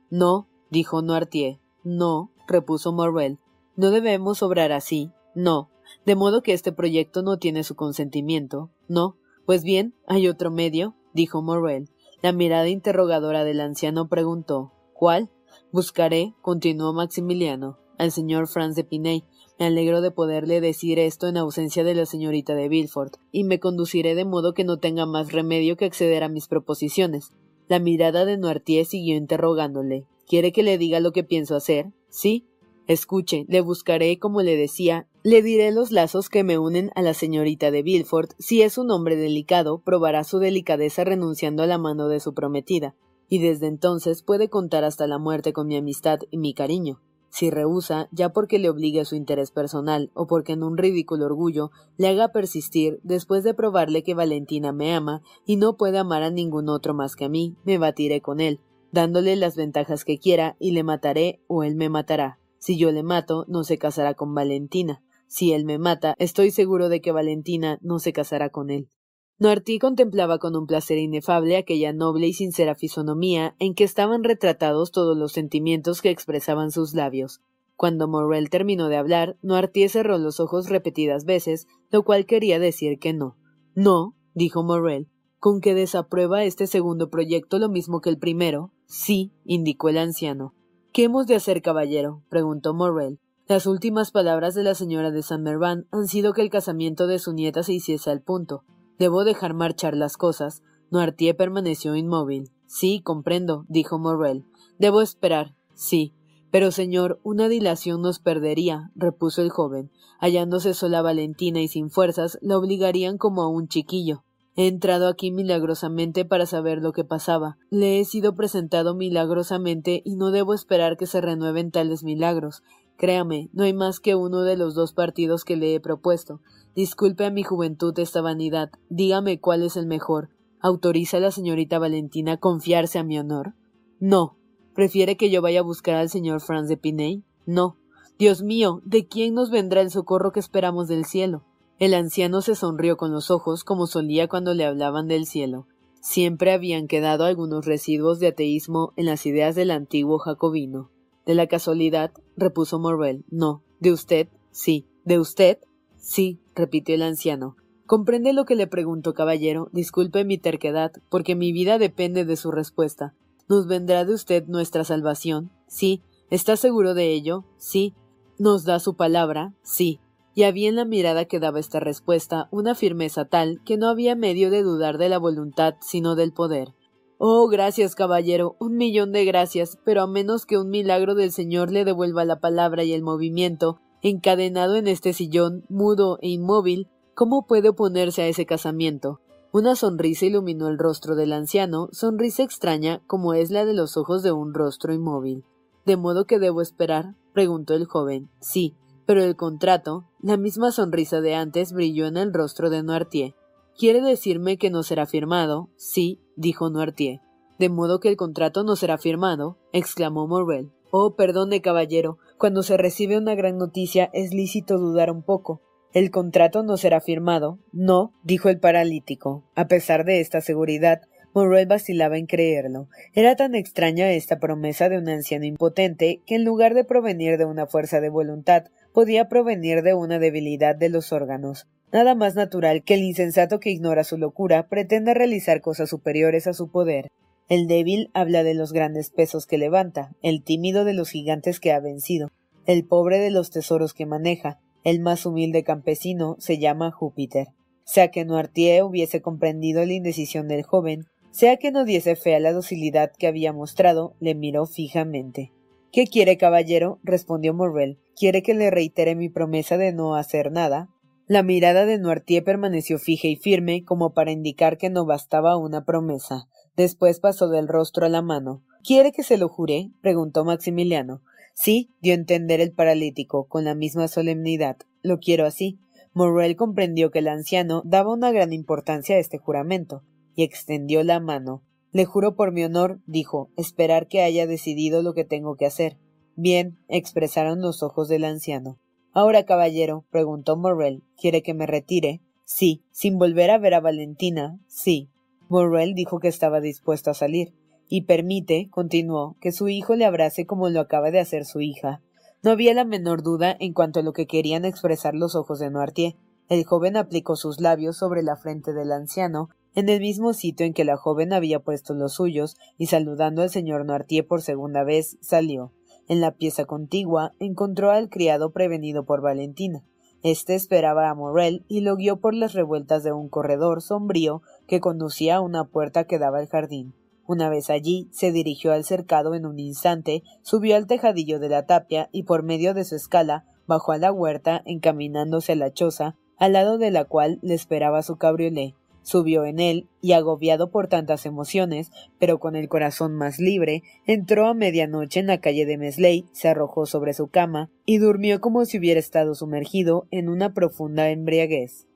[0.09, 1.59] No, dijo Noirtier.
[1.83, 3.37] No, repuso Morrel.
[3.75, 5.11] No debemos obrar así.
[5.35, 5.69] No.
[6.05, 8.69] De modo que este proyecto no tiene su consentimiento.
[8.87, 9.17] No.
[9.45, 11.89] Pues bien, hay otro medio, dijo Morrel.
[12.21, 15.29] La mirada interrogadora del anciano preguntó ¿Cuál?
[15.71, 19.23] Buscaré, continuó Maximiliano, al señor Franz de Piney.
[19.57, 23.59] Me alegro de poderle decir esto en ausencia de la señorita de Villefort, y me
[23.59, 27.31] conduciré de modo que no tenga más remedio que acceder a mis proposiciones.
[27.67, 30.05] La mirada de Noirtier siguió interrogándole.
[30.27, 31.91] ¿Quiere que le diga lo que pienso hacer?
[32.09, 32.45] Sí.
[32.87, 37.13] Escuche, le buscaré, como le decía, le diré los lazos que me unen a la
[37.13, 38.31] señorita de Villefort.
[38.39, 42.95] Si es un hombre delicado, probará su delicadeza renunciando a la mano de su prometida
[43.27, 47.01] y desde entonces puede contar hasta la muerte con mi amistad y mi cariño.
[47.29, 51.25] Si rehúsa, ya porque le obligue a su interés personal o porque en un ridículo
[51.25, 56.23] orgullo le haga persistir después de probarle que Valentina me ama y no puede amar
[56.23, 58.61] a ningún otro más que a mí, me batiré con él,
[58.91, 62.39] dándole las ventajas que quiera y le mataré o él me matará.
[62.57, 65.03] Si yo le mato, no se casará con Valentina.
[65.29, 68.89] Si él me mata, estoy seguro de que Valentina no se casará con él.
[69.37, 74.91] Noirtier contemplaba con un placer inefable aquella noble y sincera fisonomía en que estaban retratados
[74.91, 77.41] todos los sentimientos que expresaban sus labios.
[77.75, 82.97] Cuando Morrel terminó de hablar, Noirtier cerró los ojos repetidas veces, lo cual quería decir
[82.99, 83.37] que no.
[83.75, 85.07] No, dijo Morrel,
[85.37, 88.73] con que desaprueba este segundo proyecto lo mismo que el primero.
[88.87, 90.55] Sí, indicó el anciano.
[90.91, 92.23] ¿Qué hemos de hacer, caballero?
[92.29, 93.19] preguntó Morrel.
[93.49, 97.17] Las últimas palabras de la señora de Saint Mervan han sido que el casamiento de
[97.17, 98.63] su nieta se hiciese al punto.
[98.99, 100.61] Debo dejar marchar las cosas.
[100.91, 102.51] Noirtier permaneció inmóvil.
[102.67, 104.45] Sí, comprendo, dijo Morrel.
[104.77, 105.55] Debo esperar.
[105.73, 106.13] Sí.
[106.51, 109.89] Pero, señor, una dilación nos perdería, repuso el joven.
[110.19, 114.25] Hallándose sola Valentina y sin fuerzas, la obligarían como a un chiquillo.
[114.59, 117.57] He entrado aquí milagrosamente para saber lo que pasaba.
[117.69, 122.61] Le he sido presentado milagrosamente y no debo esperar que se renueven tales milagros.
[122.99, 126.41] Créame, no hay más que uno de los dos partidos que le he propuesto.
[126.75, 128.71] Disculpe a mi juventud esta vanidad.
[128.89, 130.31] Dígame cuál es el mejor.
[130.59, 133.53] ¿Autoriza la señorita Valentina confiarse a mi honor?
[134.01, 134.35] No.
[134.75, 137.23] ¿Prefiere que yo vaya a buscar al señor Franz de Piney?
[137.45, 137.77] No.
[138.17, 141.45] Dios mío, ¿de quién nos vendrá el socorro que esperamos del cielo?
[141.79, 145.67] El anciano se sonrió con los ojos como solía cuando le hablaban del cielo.
[146.01, 150.91] Siempre habían quedado algunos residuos de ateísmo en las ideas del antiguo jacobino.
[151.29, 153.23] De la casualidad, repuso Morrel.
[153.29, 153.61] No.
[153.79, 154.29] ¿De usted?
[154.49, 154.87] Sí.
[155.05, 155.59] ¿De usted?
[155.95, 157.55] Sí, repitió el anciano.
[157.85, 159.69] ¿Comprende lo que le pregunto, caballero?
[159.71, 163.13] Disculpe mi terquedad, porque mi vida depende de su respuesta.
[163.47, 165.51] ¿Nos vendrá de usted nuestra salvación?
[165.67, 166.01] Sí.
[166.31, 167.45] ¿Está seguro de ello?
[167.57, 167.93] Sí.
[168.39, 169.53] ¿Nos da su palabra?
[169.61, 169.99] Sí.
[170.33, 174.15] Y había en la mirada que daba esta respuesta una firmeza tal que no había
[174.15, 176.73] medio de dudar de la voluntad sino del poder.
[177.21, 181.69] Oh, gracias, caballero, un millón de gracias, pero a menos que un milagro del Señor
[181.69, 187.45] le devuelva la palabra y el movimiento, encadenado en este sillón, mudo e inmóvil, ¿cómo
[187.45, 189.19] puede oponerse a ese casamiento?
[189.51, 194.23] Una sonrisa iluminó el rostro del anciano, sonrisa extraña como es la de los ojos
[194.23, 195.43] de un rostro inmóvil.
[195.85, 197.15] ¿De modo que debo esperar?
[197.33, 198.29] preguntó el joven.
[198.39, 203.35] Sí, pero el contrato, la misma sonrisa de antes brilló en el rostro de Noirtier.
[203.79, 205.69] ¿Quiere decirme que no será firmado?
[205.77, 207.21] Sí, dijo Noirtier.
[207.59, 210.69] De modo que el contrato no será firmado, exclamó Morrel.
[210.91, 215.61] Oh, perdone, caballero, cuando se recibe una gran noticia es lícito dudar un poco.
[215.93, 217.59] El contrato no será firmado.
[217.71, 219.45] No, dijo el paralítico.
[219.55, 220.99] A pesar de esta seguridad,
[221.33, 222.89] Morrel vacilaba en creerlo.
[223.13, 227.45] Era tan extraña esta promesa de un anciano impotente que en lugar de provenir de
[227.45, 231.69] una fuerza de voluntad, podía provenir de una debilidad de los órganos.
[231.91, 236.53] Nada más natural que el insensato que ignora su locura pretenda realizar cosas superiores a
[236.53, 237.11] su poder.
[237.47, 241.71] El débil habla de los grandes pesos que levanta, el tímido de los gigantes que
[241.71, 242.29] ha vencido,
[242.67, 247.47] el pobre de los tesoros que maneja, el más humilde campesino se llama Júpiter.
[247.85, 252.39] Sea que Noirtier hubiese comprendido la indecisión del joven, sea que no diese fe a
[252.39, 255.51] la docilidad que había mostrado, le miró fijamente.
[255.91, 256.99] ¿Qué quiere, caballero?
[257.03, 257.97] respondió Morrel.
[258.15, 260.89] ¿Quiere que le reitere mi promesa de no hacer nada?
[261.29, 265.85] La mirada de Noirtier permaneció fija y firme, como para indicar que no bastaba una
[265.85, 266.47] promesa.
[266.75, 268.63] Después pasó del rostro a la mano.
[268.83, 269.91] ¿Quiere que se lo jure?
[270.01, 271.21] preguntó Maximiliano.
[271.53, 274.77] Sí, dio a entender el paralítico, con la misma solemnidad.
[275.03, 275.77] Lo quiero así.
[276.13, 280.01] Morrel comprendió que el anciano daba una gran importancia a este juramento,
[280.33, 281.63] y extendió la mano.
[281.91, 285.99] Le juro por mi honor, dijo, esperar que haya decidido lo que tengo que hacer.
[286.35, 288.79] Bien, expresaron los ojos del anciano.
[289.19, 292.21] Ahora, caballero, preguntó Morrel, ¿quiere que me retire?
[292.45, 294.57] Sí, sin volver a ver a Valentina.
[294.69, 295.09] Sí.
[295.49, 297.53] Morrel dijo que estaba dispuesto a salir.
[297.89, 302.01] Y permite, continuó, que su hijo le abrace como lo acaba de hacer su hija.
[302.43, 305.69] No había la menor duda en cuanto a lo que querían expresar los ojos de
[305.69, 306.15] Noirtier.
[306.47, 310.73] El joven aplicó sus labios sobre la frente del anciano en el mismo sitio en
[310.73, 315.17] que la joven había puesto los suyos, y saludando al señor Noirtier por segunda vez,
[315.19, 315.73] salió.
[316.09, 319.83] En la pieza contigua encontró al criado prevenido por Valentina.
[320.23, 324.81] Este esperaba a Morrel y lo guió por las revueltas de un corredor sombrío que
[324.81, 326.95] conducía a una puerta que daba al jardín.
[327.27, 331.67] Una vez allí, se dirigió al cercado en un instante, subió al tejadillo de la
[331.67, 336.15] tapia y por medio de su escala bajó a la huerta encaminándose a la choza,
[336.37, 338.75] al lado de la cual le esperaba su cabriolé.
[339.03, 344.47] Subió en él y, agobiado por tantas emociones, pero con el corazón más libre, entró
[344.47, 348.65] a medianoche en la calle de Mesley, se arrojó sobre su cama y durmió como
[348.65, 351.88] si hubiera estado sumergido en una profunda embriaguez.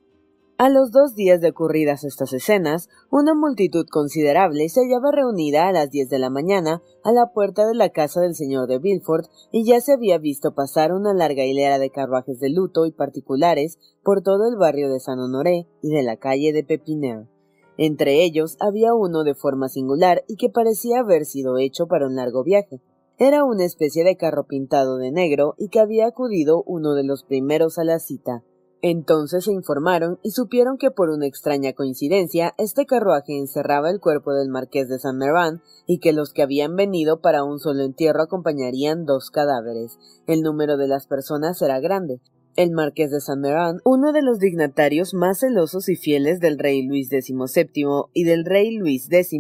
[0.60, 5.72] A los dos días de ocurridas estas escenas, una multitud considerable se hallaba reunida a
[5.72, 9.26] las diez de la mañana a la puerta de la casa del señor de Villefort
[9.51, 13.80] y ya se había visto pasar una larga hilera de carruajes de luto y particulares
[14.04, 17.28] por todo el barrio de San Honoré y de la calle de Pepineur.
[17.78, 22.16] Entre ellos había uno de forma singular y que parecía haber sido hecho para un
[22.16, 22.80] largo viaje.
[23.18, 27.24] Era una especie de carro pintado de negro y que había acudido uno de los
[27.24, 28.43] primeros a la cita.
[28.86, 34.34] Entonces se informaron y supieron que por una extraña coincidencia este carruaje encerraba el cuerpo
[34.34, 38.23] del marqués de San Mervan y que los que habían venido para un solo entierro
[38.23, 39.97] acompañarían dos cadáveres.
[40.27, 42.19] El número de las personas era grande.
[42.57, 46.86] El marqués de San Mervan, uno de los dignatarios más celosos y fieles del rey
[46.86, 49.31] Luis XVII y del rey Luis X,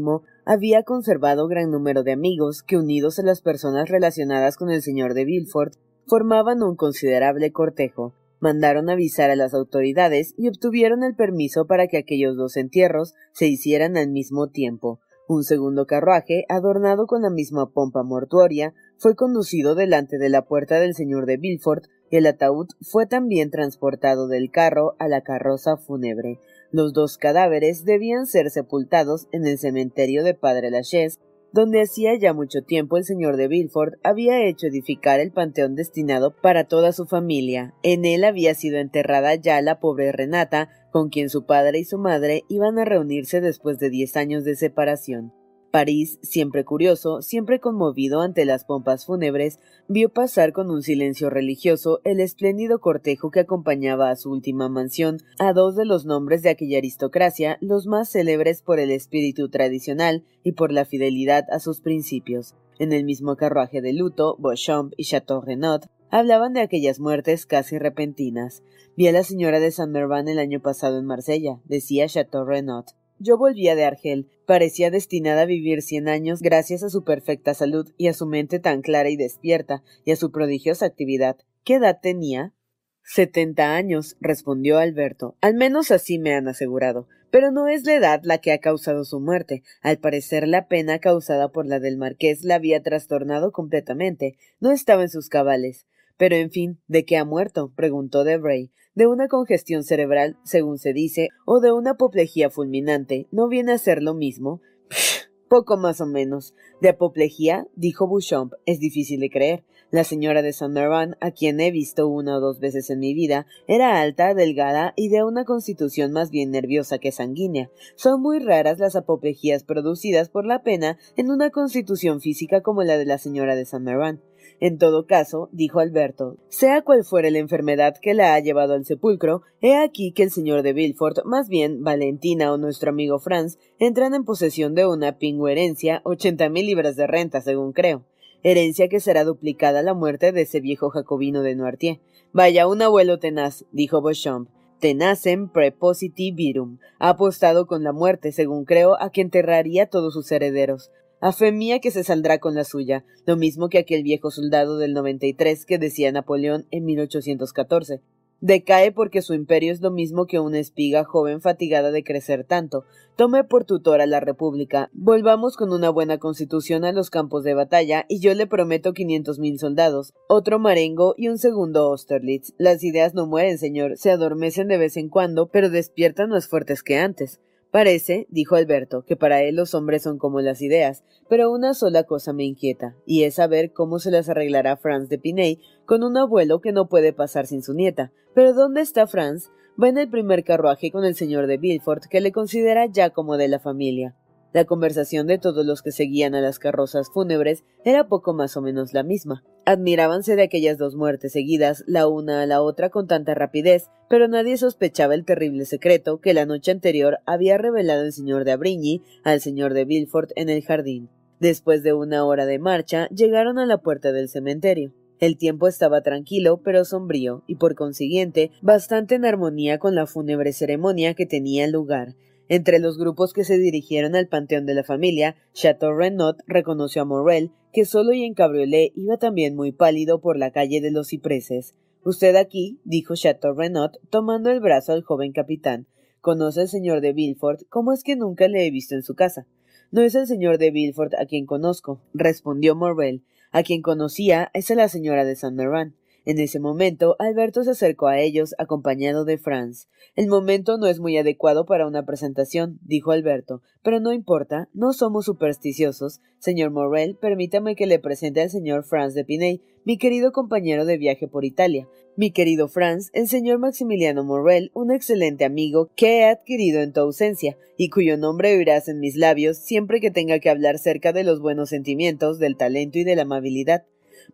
[0.45, 5.13] había conservado gran número de amigos que, unidos a las personas relacionadas con el señor
[5.13, 5.73] de Villefort,
[6.07, 8.13] formaban un considerable cortejo
[8.43, 13.47] mandaron avisar a las autoridades y obtuvieron el permiso para que aquellos dos entierros se
[13.47, 14.99] hicieran al mismo tiempo.
[15.29, 20.81] Un segundo carruaje, adornado con la misma pompa mortuoria, fue conducido delante de la puerta
[20.81, 25.77] del señor de Villefort y el ataúd fue también transportado del carro a la carroza
[25.77, 26.41] fúnebre.
[26.69, 31.17] Los dos cadáveres debían ser sepultados en el cementerio de Padre Lachaise
[31.53, 36.35] donde hacía ya mucho tiempo el señor de Villefort había hecho edificar el panteón destinado
[36.35, 37.75] para toda su familia.
[37.83, 41.99] En él había sido enterrada ya la pobre Renata, con quien su padre y su
[41.99, 45.31] madre iban a reunirse después de diez años de separación.
[45.73, 51.99] París, siempre curioso, siempre conmovido ante las pompas fúnebres, vio pasar con un silencio religioso
[52.03, 56.51] el espléndido cortejo que acompañaba a su última mansión a dos de los nombres de
[56.51, 61.81] aquella aristocracia, los más célebres por el espíritu tradicional y por la fidelidad a sus
[61.81, 62.53] principios.
[62.77, 67.79] En el mismo carruaje de luto, Beauchamp y Chateau Renaud hablaban de aquellas muertes casi
[67.79, 68.61] repentinas.
[68.95, 72.85] Vi a la señora de Saint Mervan el año pasado en Marsella, decía Chateau Renaud.
[73.23, 74.29] Yo volvía de Argel.
[74.45, 78.59] Parecía destinada a vivir cien años gracias a su perfecta salud y a su mente
[78.59, 81.37] tan clara y despierta, y a su prodigiosa actividad.
[81.63, 82.53] ¿Qué edad tenía?
[83.01, 85.37] Setenta años, respondió Alberto.
[85.39, 87.07] Al menos así me han asegurado.
[87.31, 89.63] Pero no es la edad la que ha causado su muerte.
[89.81, 94.35] Al parecer la pena causada por la del marqués la había trastornado completamente.
[94.59, 95.85] No estaba en sus cabales.
[96.17, 97.71] Pero en fin, ¿de qué ha muerto?
[97.73, 103.47] preguntó Debray de una congestión cerebral, según se dice, o de una apoplejía fulminante, ¿no
[103.47, 104.61] viene a ser lo mismo?
[105.53, 106.55] poco más o menos.
[106.81, 109.63] De apoplejía, dijo Bouchamp, es difícil de creer.
[109.91, 113.13] La señora de Saint Mervan, a quien he visto una o dos veces en mi
[113.13, 117.69] vida, era alta, delgada y de una constitución más bien nerviosa que sanguínea.
[117.95, 122.97] Son muy raras las apoplejías producidas por la pena en una constitución física como la
[122.97, 124.23] de la señora de Saint.
[124.65, 128.85] En todo caso, dijo Alberto, sea cual fuere la enfermedad que la ha llevado al
[128.85, 133.57] sepulcro, he aquí que el señor de Villefort, más bien Valentina o nuestro amigo Franz,
[133.77, 138.05] entran en posesión de una herencia, ochenta mil libras de renta, según creo.
[138.41, 141.99] Herencia que será duplicada a la muerte de ese viejo jacobino de Noirtier.
[142.31, 144.47] Vaya, un abuelo tenaz, dijo Beauchamp.
[144.79, 146.77] Tenacem prepositi virum.
[146.99, 150.89] Ha apostado con la muerte, según creo, a que enterraría todos sus herederos.
[151.25, 154.77] A fe mía que se saldrá con la suya, lo mismo que aquel viejo soldado
[154.77, 158.01] del 93 que decía Napoleón en 1814.
[158.41, 162.83] Decae porque su imperio es lo mismo que una espiga joven fatigada de crecer tanto.
[163.15, 164.89] Tome por tutor a la República.
[164.91, 169.39] Volvamos con una buena constitución a los campos de batalla y yo le prometo quinientos
[169.39, 172.53] mil soldados, otro Marengo y un segundo Austerlitz.
[172.57, 176.83] Las ideas no mueren, señor, se adormecen de vez en cuando, pero despiertan más fuertes
[176.83, 177.39] que antes.
[177.73, 182.03] Parece, dijo Alberto, que para él los hombres son como las ideas, pero una sola
[182.03, 186.15] cosa me inquieta, y es saber cómo se las arreglará Franz de Piney con un
[186.15, 188.11] abuelo que no puede pasar sin su nieta.
[188.35, 189.49] Pero ¿dónde está Franz?
[189.81, 193.37] Va en el primer carruaje con el señor de Villefort, que le considera ya como
[193.37, 194.15] de la familia.
[194.53, 198.61] La conversación de todos los que seguían a las carrozas fúnebres era poco más o
[198.61, 199.43] menos la misma.
[199.65, 204.27] Admirábanse de aquellas dos muertes seguidas, la una a la otra con tanta rapidez, pero
[204.27, 209.01] nadie sospechaba el terrible secreto que la noche anterior había revelado el señor de Abrigny
[209.23, 211.07] al señor de Villefort en el jardín.
[211.39, 214.93] Después de una hora de marcha, llegaron a la puerta del cementerio.
[215.19, 220.51] El tiempo estaba tranquilo pero sombrío, y por consiguiente bastante en armonía con la fúnebre
[220.51, 222.15] ceremonia que tenía lugar.
[222.49, 227.05] Entre los grupos que se dirigieron al panteón de la familia, Chateau Renaud reconoció a
[227.05, 231.09] Morrel, que solo y en cabriolé iba también muy pálido por la calle de los
[231.09, 231.73] cipreses.
[232.03, 235.87] Usted aquí, dijo Chateau Renaud, tomando el brazo al joven capitán.
[236.21, 237.61] ¿Conoce al señor de Villefort?
[237.69, 239.47] ¿Cómo es que nunca le he visto en su casa?
[239.91, 243.23] No es el señor de Villefort a quien conozco, respondió Morrel.
[243.51, 245.95] A quien conocía es a la señora de Meran.
[246.25, 249.89] En ese momento, Alberto se acercó a ellos acompañado de Franz.
[250.15, 254.93] El momento no es muy adecuado para una presentación, dijo Alberto, pero no importa, no
[254.93, 256.21] somos supersticiosos.
[256.39, 260.97] Señor Morel, permítame que le presente al señor Franz de Piney, mi querido compañero de
[260.97, 261.89] viaje por Italia.
[262.15, 267.01] Mi querido Franz, el señor Maximiliano Morel, un excelente amigo que he adquirido en tu
[267.01, 271.23] ausencia, y cuyo nombre oirás en mis labios siempre que tenga que hablar cerca de
[271.23, 273.83] los buenos sentimientos, del talento y de la amabilidad.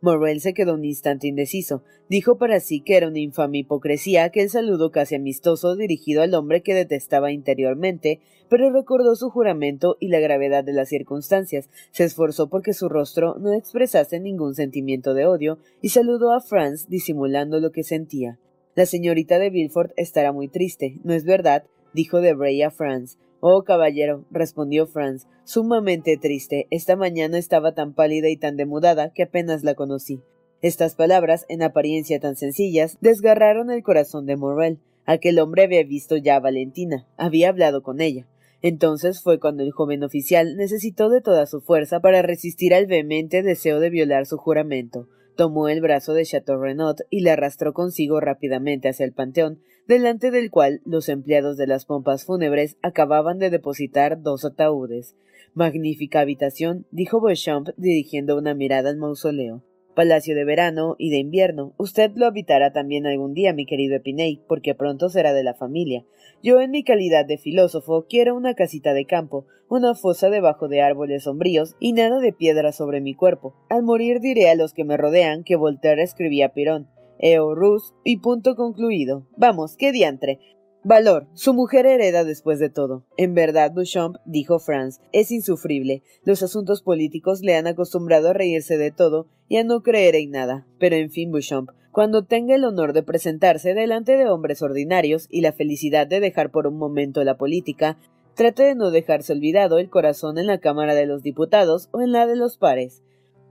[0.02, 1.84] Morrel se quedó un instante indeciso.
[2.10, 6.62] Dijo para sí que era una infame hipocresía aquel saludo casi amistoso dirigido al hombre
[6.62, 8.20] que detestaba interiormente,
[8.50, 11.70] pero recordó su juramento y la gravedad de las circunstancias.
[11.92, 16.88] Se esforzó porque su rostro no expresase ningún sentimiento de odio y saludó a Franz
[16.88, 18.40] disimulando lo que sentía.
[18.76, 21.66] La señorita de Villefort estará muy triste, ¿no es verdad?
[21.94, 23.18] dijo Debray a Franz.
[23.42, 26.68] Oh, caballero, respondió Franz, sumamente triste.
[26.72, 30.22] Esta mañana estaba tan pálida y tan demudada que apenas la conocí.
[30.62, 34.80] Estas palabras, en apariencia tan sencillas, desgarraron el corazón de Morrel.
[35.06, 38.28] Aquel hombre había visto ya a Valentina, había hablado con ella.
[38.62, 43.42] Entonces fue cuando el joven oficial necesitó de toda su fuerza para resistir al vehemente
[43.42, 45.08] deseo de violar su juramento.
[45.38, 50.30] Tomó el brazo de Chateau Renaud y le arrastró consigo rápidamente hacia el panteón, delante
[50.30, 55.16] del cual los empleados de las pompas fúnebres acababan de depositar dos ataúdes.
[55.56, 59.64] Magnífica habitación, dijo Beauchamp dirigiendo una mirada al mausoleo.
[59.96, 61.74] Palacio de verano y de invierno.
[61.78, 66.06] Usted lo habitará también algún día, mi querido Epiney, porque pronto será de la familia.
[66.44, 70.84] Yo, en mi calidad de filósofo, quiero una casita de campo, una fosa debajo de
[70.84, 73.56] árboles sombríos y nada de piedra sobre mi cuerpo.
[73.70, 76.90] Al morir diré a los que me rodean que Voltaire escribía Pirón.
[77.20, 79.28] Eo Rus y punto concluido.
[79.38, 80.40] Vamos, qué diantre.
[80.84, 81.28] Valor.
[81.34, 83.04] Su mujer hereda después de todo.
[83.18, 86.04] En verdad, Beauchamp, dijo Franz, es insufrible.
[86.24, 90.32] Los asuntos políticos le han acostumbrado a reírse de todo y a no creer en
[90.32, 90.66] nada.
[90.80, 95.42] Pero en fin, Beauchamp, cuando tenga el honor de presentarse delante de hombres ordinarios y
[95.42, 97.98] la felicidad de dejar por un momento la política,
[98.36, 102.14] trate de no dejarse olvidado el corazón en la Cámara de los Diputados o en
[102.14, 103.04] la de los pares.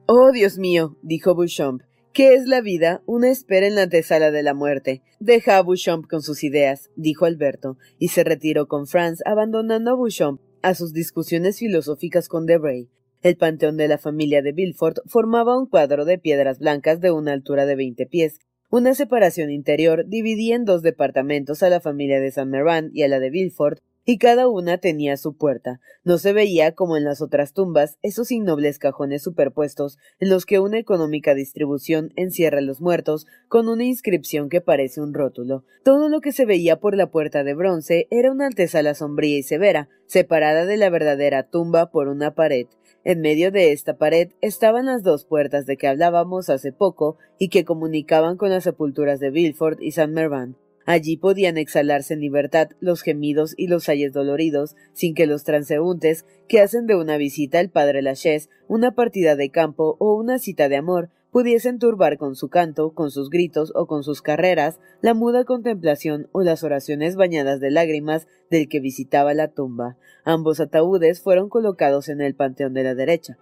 [0.07, 3.03] Oh, Dios mío, dijo Beauchamp, ¿Qué es la vida?
[3.07, 5.03] Una espera en la antesala de la muerte.
[5.21, 9.95] Deja a Bouchamp con sus ideas, dijo Alberto, y se retiró con Franz, abandonando a
[9.95, 12.89] Bouchamp a sus discusiones filosóficas con Debray.
[13.23, 17.33] El panteón de la familia de Villefort formaba un cuadro de piedras blancas de una
[17.33, 18.39] altura de veinte pies.
[18.71, 23.09] Una separación interior dividía en dos departamentos a la familia de Saint Meran y a
[23.09, 23.81] la de Villefort,
[24.11, 25.81] y cada una tenía su puerta.
[26.03, 30.61] No se veía, como en las otras tumbas, esos innobles cajones superpuestos en los que
[30.61, 35.63] una económica distribución encierra a los muertos con una inscripción que parece un rótulo.
[35.85, 39.43] Todo lo que se veía por la puerta de bronce era una antesala sombría y
[39.43, 42.67] severa, separada de la verdadera tumba por una pared.
[43.05, 47.51] En medio de esta pared estaban las dos puertas de que hablábamos hace poco y
[47.51, 50.57] que comunicaban con las sepulturas de Villefort y Mervan.
[50.91, 56.25] Allí podían exhalarse en libertad los gemidos y los ayes doloridos, sin que los transeúntes,
[56.49, 60.71] que hacen de una visita al padre Lachaise, una partida de campo o una cita
[60.71, 65.13] de amor, pudiesen turbar con su canto, con sus gritos o con sus carreras la
[65.13, 69.99] muda contemplación o las oraciones bañadas de lágrimas del que visitaba la tumba.
[70.25, 73.37] Ambos ataúdes fueron colocados en el panteón de la derecha.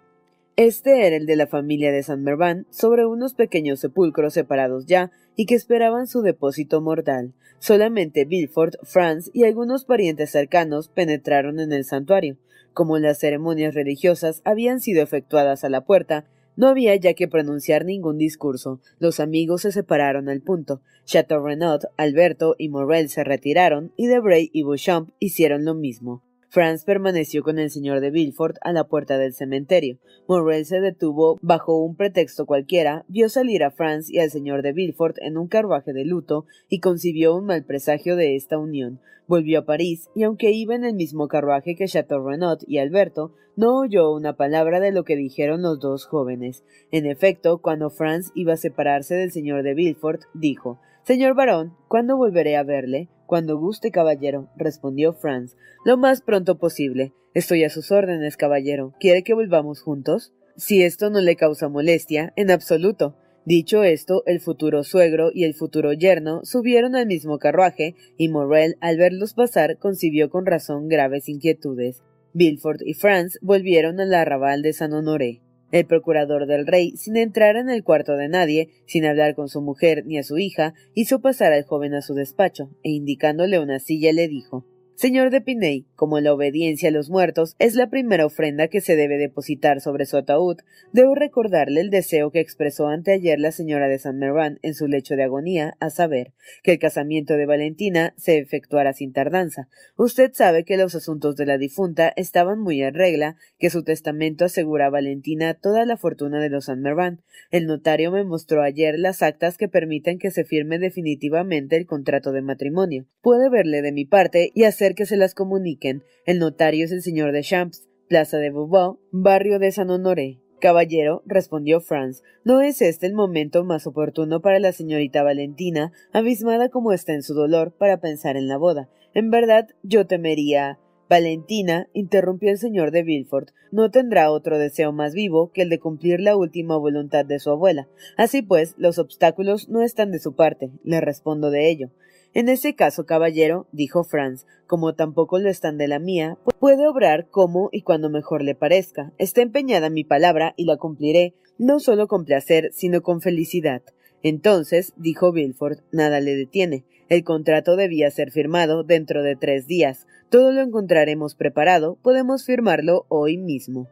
[0.56, 5.10] Este era el de la familia de San Merván, sobre unos pequeños sepulcros separados ya
[5.36, 7.34] y que esperaban su depósito mortal.
[7.58, 12.38] Solamente Bilford, Franz y algunos parientes cercanos penetraron en el santuario.
[12.72, 16.24] Como las ceremonias religiosas habían sido efectuadas a la puerta,
[16.56, 18.80] no había ya que pronunciar ningún discurso.
[18.98, 20.80] Los amigos se separaron al punto.
[21.04, 26.22] Chateau Renaud, Alberto y Morel se retiraron y Debray y Beauchamp hicieron lo mismo.
[26.48, 29.98] Franz permaneció con el señor de Villefort a la puerta del cementerio.
[30.28, 34.72] Morrel se detuvo bajo un pretexto cualquiera, vio salir a Franz y al señor de
[34.72, 39.00] Villefort en un carruaje de luto y concibió un mal presagio de esta unión.
[39.26, 43.32] Volvió a París y aunque iba en el mismo carruaje que Chateau Renaud y Alberto,
[43.56, 46.62] no oyó una palabra de lo que dijeron los dos jóvenes.
[46.92, 52.16] En efecto, cuando Franz iba a separarse del señor de Villefort, dijo Señor barón, ¿cuándo
[52.16, 53.08] volveré a verle?
[53.26, 55.56] Cuando guste, caballero, respondió Franz.
[55.84, 57.12] Lo más pronto posible.
[57.34, 58.94] Estoy a sus órdenes, caballero.
[59.00, 60.32] ¿Quiere que volvamos juntos?
[60.56, 63.16] Si esto no le causa molestia, en absoluto.
[63.44, 68.76] Dicho esto, el futuro suegro y el futuro yerno subieron al mismo carruaje, y Morrel,
[68.80, 72.02] al verlos pasar, concibió con razón graves inquietudes.
[72.32, 75.42] Bilford y Franz volvieron al arrabal de San Honoré.
[75.76, 79.60] El procurador del rey, sin entrar en el cuarto de nadie, sin hablar con su
[79.60, 83.78] mujer ni a su hija, hizo pasar al joven a su despacho, e indicándole una
[83.78, 84.64] silla le dijo
[84.96, 88.96] Señor de Piney, como la obediencia a los muertos es la primera ofrenda que se
[88.96, 90.56] debe depositar sobre su ataúd,
[90.90, 95.14] debo recordarle el deseo que expresó anteayer la señora de San Merván en su lecho
[95.14, 96.32] de agonía, a saber,
[96.62, 99.68] que el casamiento de Valentina se efectuara sin tardanza.
[99.98, 104.46] Usted sabe que los asuntos de la difunta estaban muy en regla, que su testamento
[104.46, 107.20] asegura a Valentina toda la fortuna de los San Merván.
[107.50, 112.32] El notario me mostró ayer las actas que permiten que se firme definitivamente el contrato
[112.32, 113.04] de matrimonio.
[113.20, 116.04] Puede verle de mi parte y hacer que se las comuniquen.
[116.24, 120.40] El notario es el señor de Champs, Plaza de Beauvau, barrio de San Honoré.
[120.60, 126.70] Caballero, respondió Franz, ¿no es este el momento más oportuno para la señorita Valentina, abismada
[126.70, 128.88] como está en su dolor, para pensar en la boda?
[129.12, 130.78] En verdad, yo temería.
[131.08, 135.78] Valentina, interrumpió el señor de Villefort, no tendrá otro deseo más vivo que el de
[135.78, 137.88] cumplir la última voluntad de su abuela.
[138.16, 141.90] Así pues, los obstáculos no están de su parte, le respondo de ello.
[142.36, 147.30] En ese caso, caballero, dijo Franz, como tampoco lo están de la mía, puede obrar
[147.30, 149.10] como y cuando mejor le parezca.
[149.16, 153.80] Está empeñada mi palabra y la cumpliré, no solo con placer, sino con felicidad.
[154.22, 156.84] Entonces, dijo Bilford, nada le detiene.
[157.08, 160.06] El contrato debía ser firmado dentro de tres días.
[160.28, 163.88] Todo lo encontraremos preparado, podemos firmarlo hoy mismo.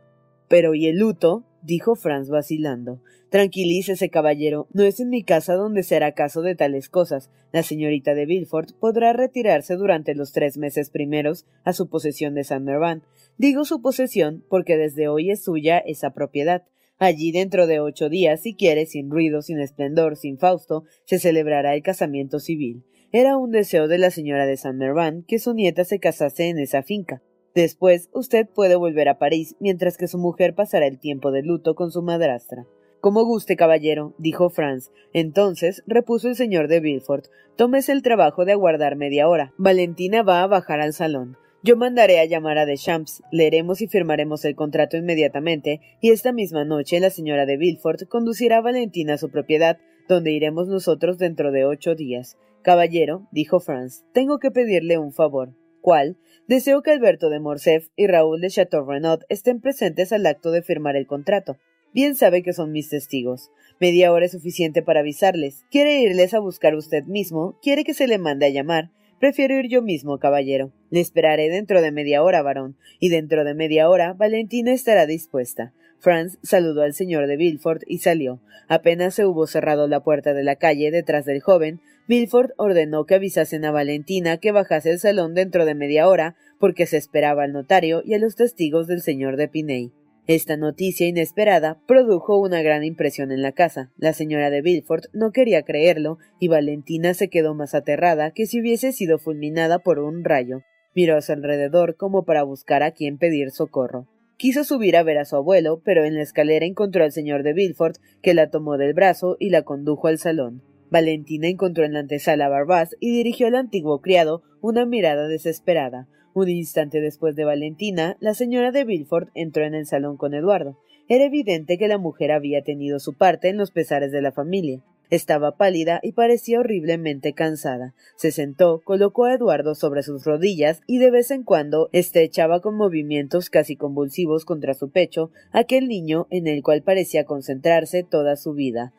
[0.49, 1.45] Pero ¿y el luto?
[1.65, 3.01] Dijo Franz vacilando.
[3.31, 4.69] Tranquilícese, caballero.
[4.73, 7.31] No es en mi casa donde será caso de tales cosas.
[7.53, 12.45] La señorita de Villefort podrá retirarse durante los tres meses primeros a su posesión de
[12.45, 13.03] San Merván.
[13.37, 16.63] Digo su posesión porque desde hoy es suya esa propiedad.
[16.99, 21.75] Allí dentro de ocho días, si quiere, sin ruido, sin esplendor, sin Fausto, se celebrará
[21.75, 22.85] el casamiento civil.
[23.11, 26.59] Era un deseo de la señora de San Merván que su nieta se casase en
[26.59, 27.23] esa finca.
[27.55, 31.75] Después, usted puede volver a París, mientras que su mujer pasará el tiempo de luto
[31.75, 32.67] con su madrastra.
[33.01, 34.91] Como guste, caballero, dijo Franz.
[35.13, 39.53] Entonces, repuso el señor de Villefort, tómese el trabajo de aguardar media hora.
[39.57, 41.37] Valentina va a bajar al salón.
[41.63, 46.65] Yo mandaré a llamar a Deschamps, leeremos y firmaremos el contrato inmediatamente, y esta misma
[46.65, 49.79] noche la señora de Villefort conducirá a Valentina a su propiedad,
[50.09, 52.37] donde iremos nosotros dentro de ocho días.
[52.63, 55.55] Caballero, dijo Franz, tengo que pedirle un favor.
[55.81, 56.17] ¿Cuál?
[56.47, 60.61] Deseo que Alberto de Morcerf y Raúl de Chateau Renaud estén presentes al acto de
[60.61, 61.57] firmar el contrato.
[61.95, 63.51] Bien sabe que son mis testigos.
[63.81, 65.65] Media hora es suficiente para avisarles.
[65.71, 67.59] ¿Quiere irles a buscar usted mismo?
[67.63, 68.91] ¿Quiere que se le mande a llamar?
[69.19, 70.71] Prefiero ir yo mismo, caballero.
[70.91, 75.73] Le esperaré dentro de media hora, varón, y dentro de media hora Valentina estará dispuesta.
[75.99, 78.43] Franz saludó al señor de Villefort y salió.
[78.69, 83.15] Apenas se hubo cerrado la puerta de la calle detrás del joven, Villefort ordenó que
[83.15, 87.53] avisasen a Valentina que bajase el salón dentro de media hora, porque se esperaba al
[87.53, 89.93] notario y a los testigos del señor de Piney.
[90.27, 93.93] Esta noticia inesperada produjo una gran impresión en la casa.
[93.99, 98.61] La señora de Villefort no quería creerlo, y Valentina se quedó más aterrada que si
[98.61, 100.63] hubiese sido fulminada por un rayo.
[100.95, 104.09] Miró a su alrededor como para buscar a quien pedir socorro.
[104.39, 107.53] Quiso subir a ver a su abuelo, pero en la escalera encontró al señor de
[107.53, 110.63] Villefort, que la tomó del brazo y la condujo al salón.
[110.91, 116.09] Valentina encontró en la antesala a Barbás y dirigió al antiguo criado una mirada desesperada.
[116.35, 120.77] Un instante después de Valentina, la señora de Villefort entró en el salón con Eduardo.
[121.09, 124.83] era evidente que la mujer había tenido su parte en los pesares de la familia.
[125.11, 127.95] Estaba pálida y parecía horriblemente cansada.
[128.17, 132.75] Se sentó, colocó a Eduardo sobre sus rodillas y de vez en cuando estrechaba con
[132.75, 138.55] movimientos casi convulsivos contra su pecho aquel niño en el cual parecía concentrarse toda su
[138.55, 138.93] vida.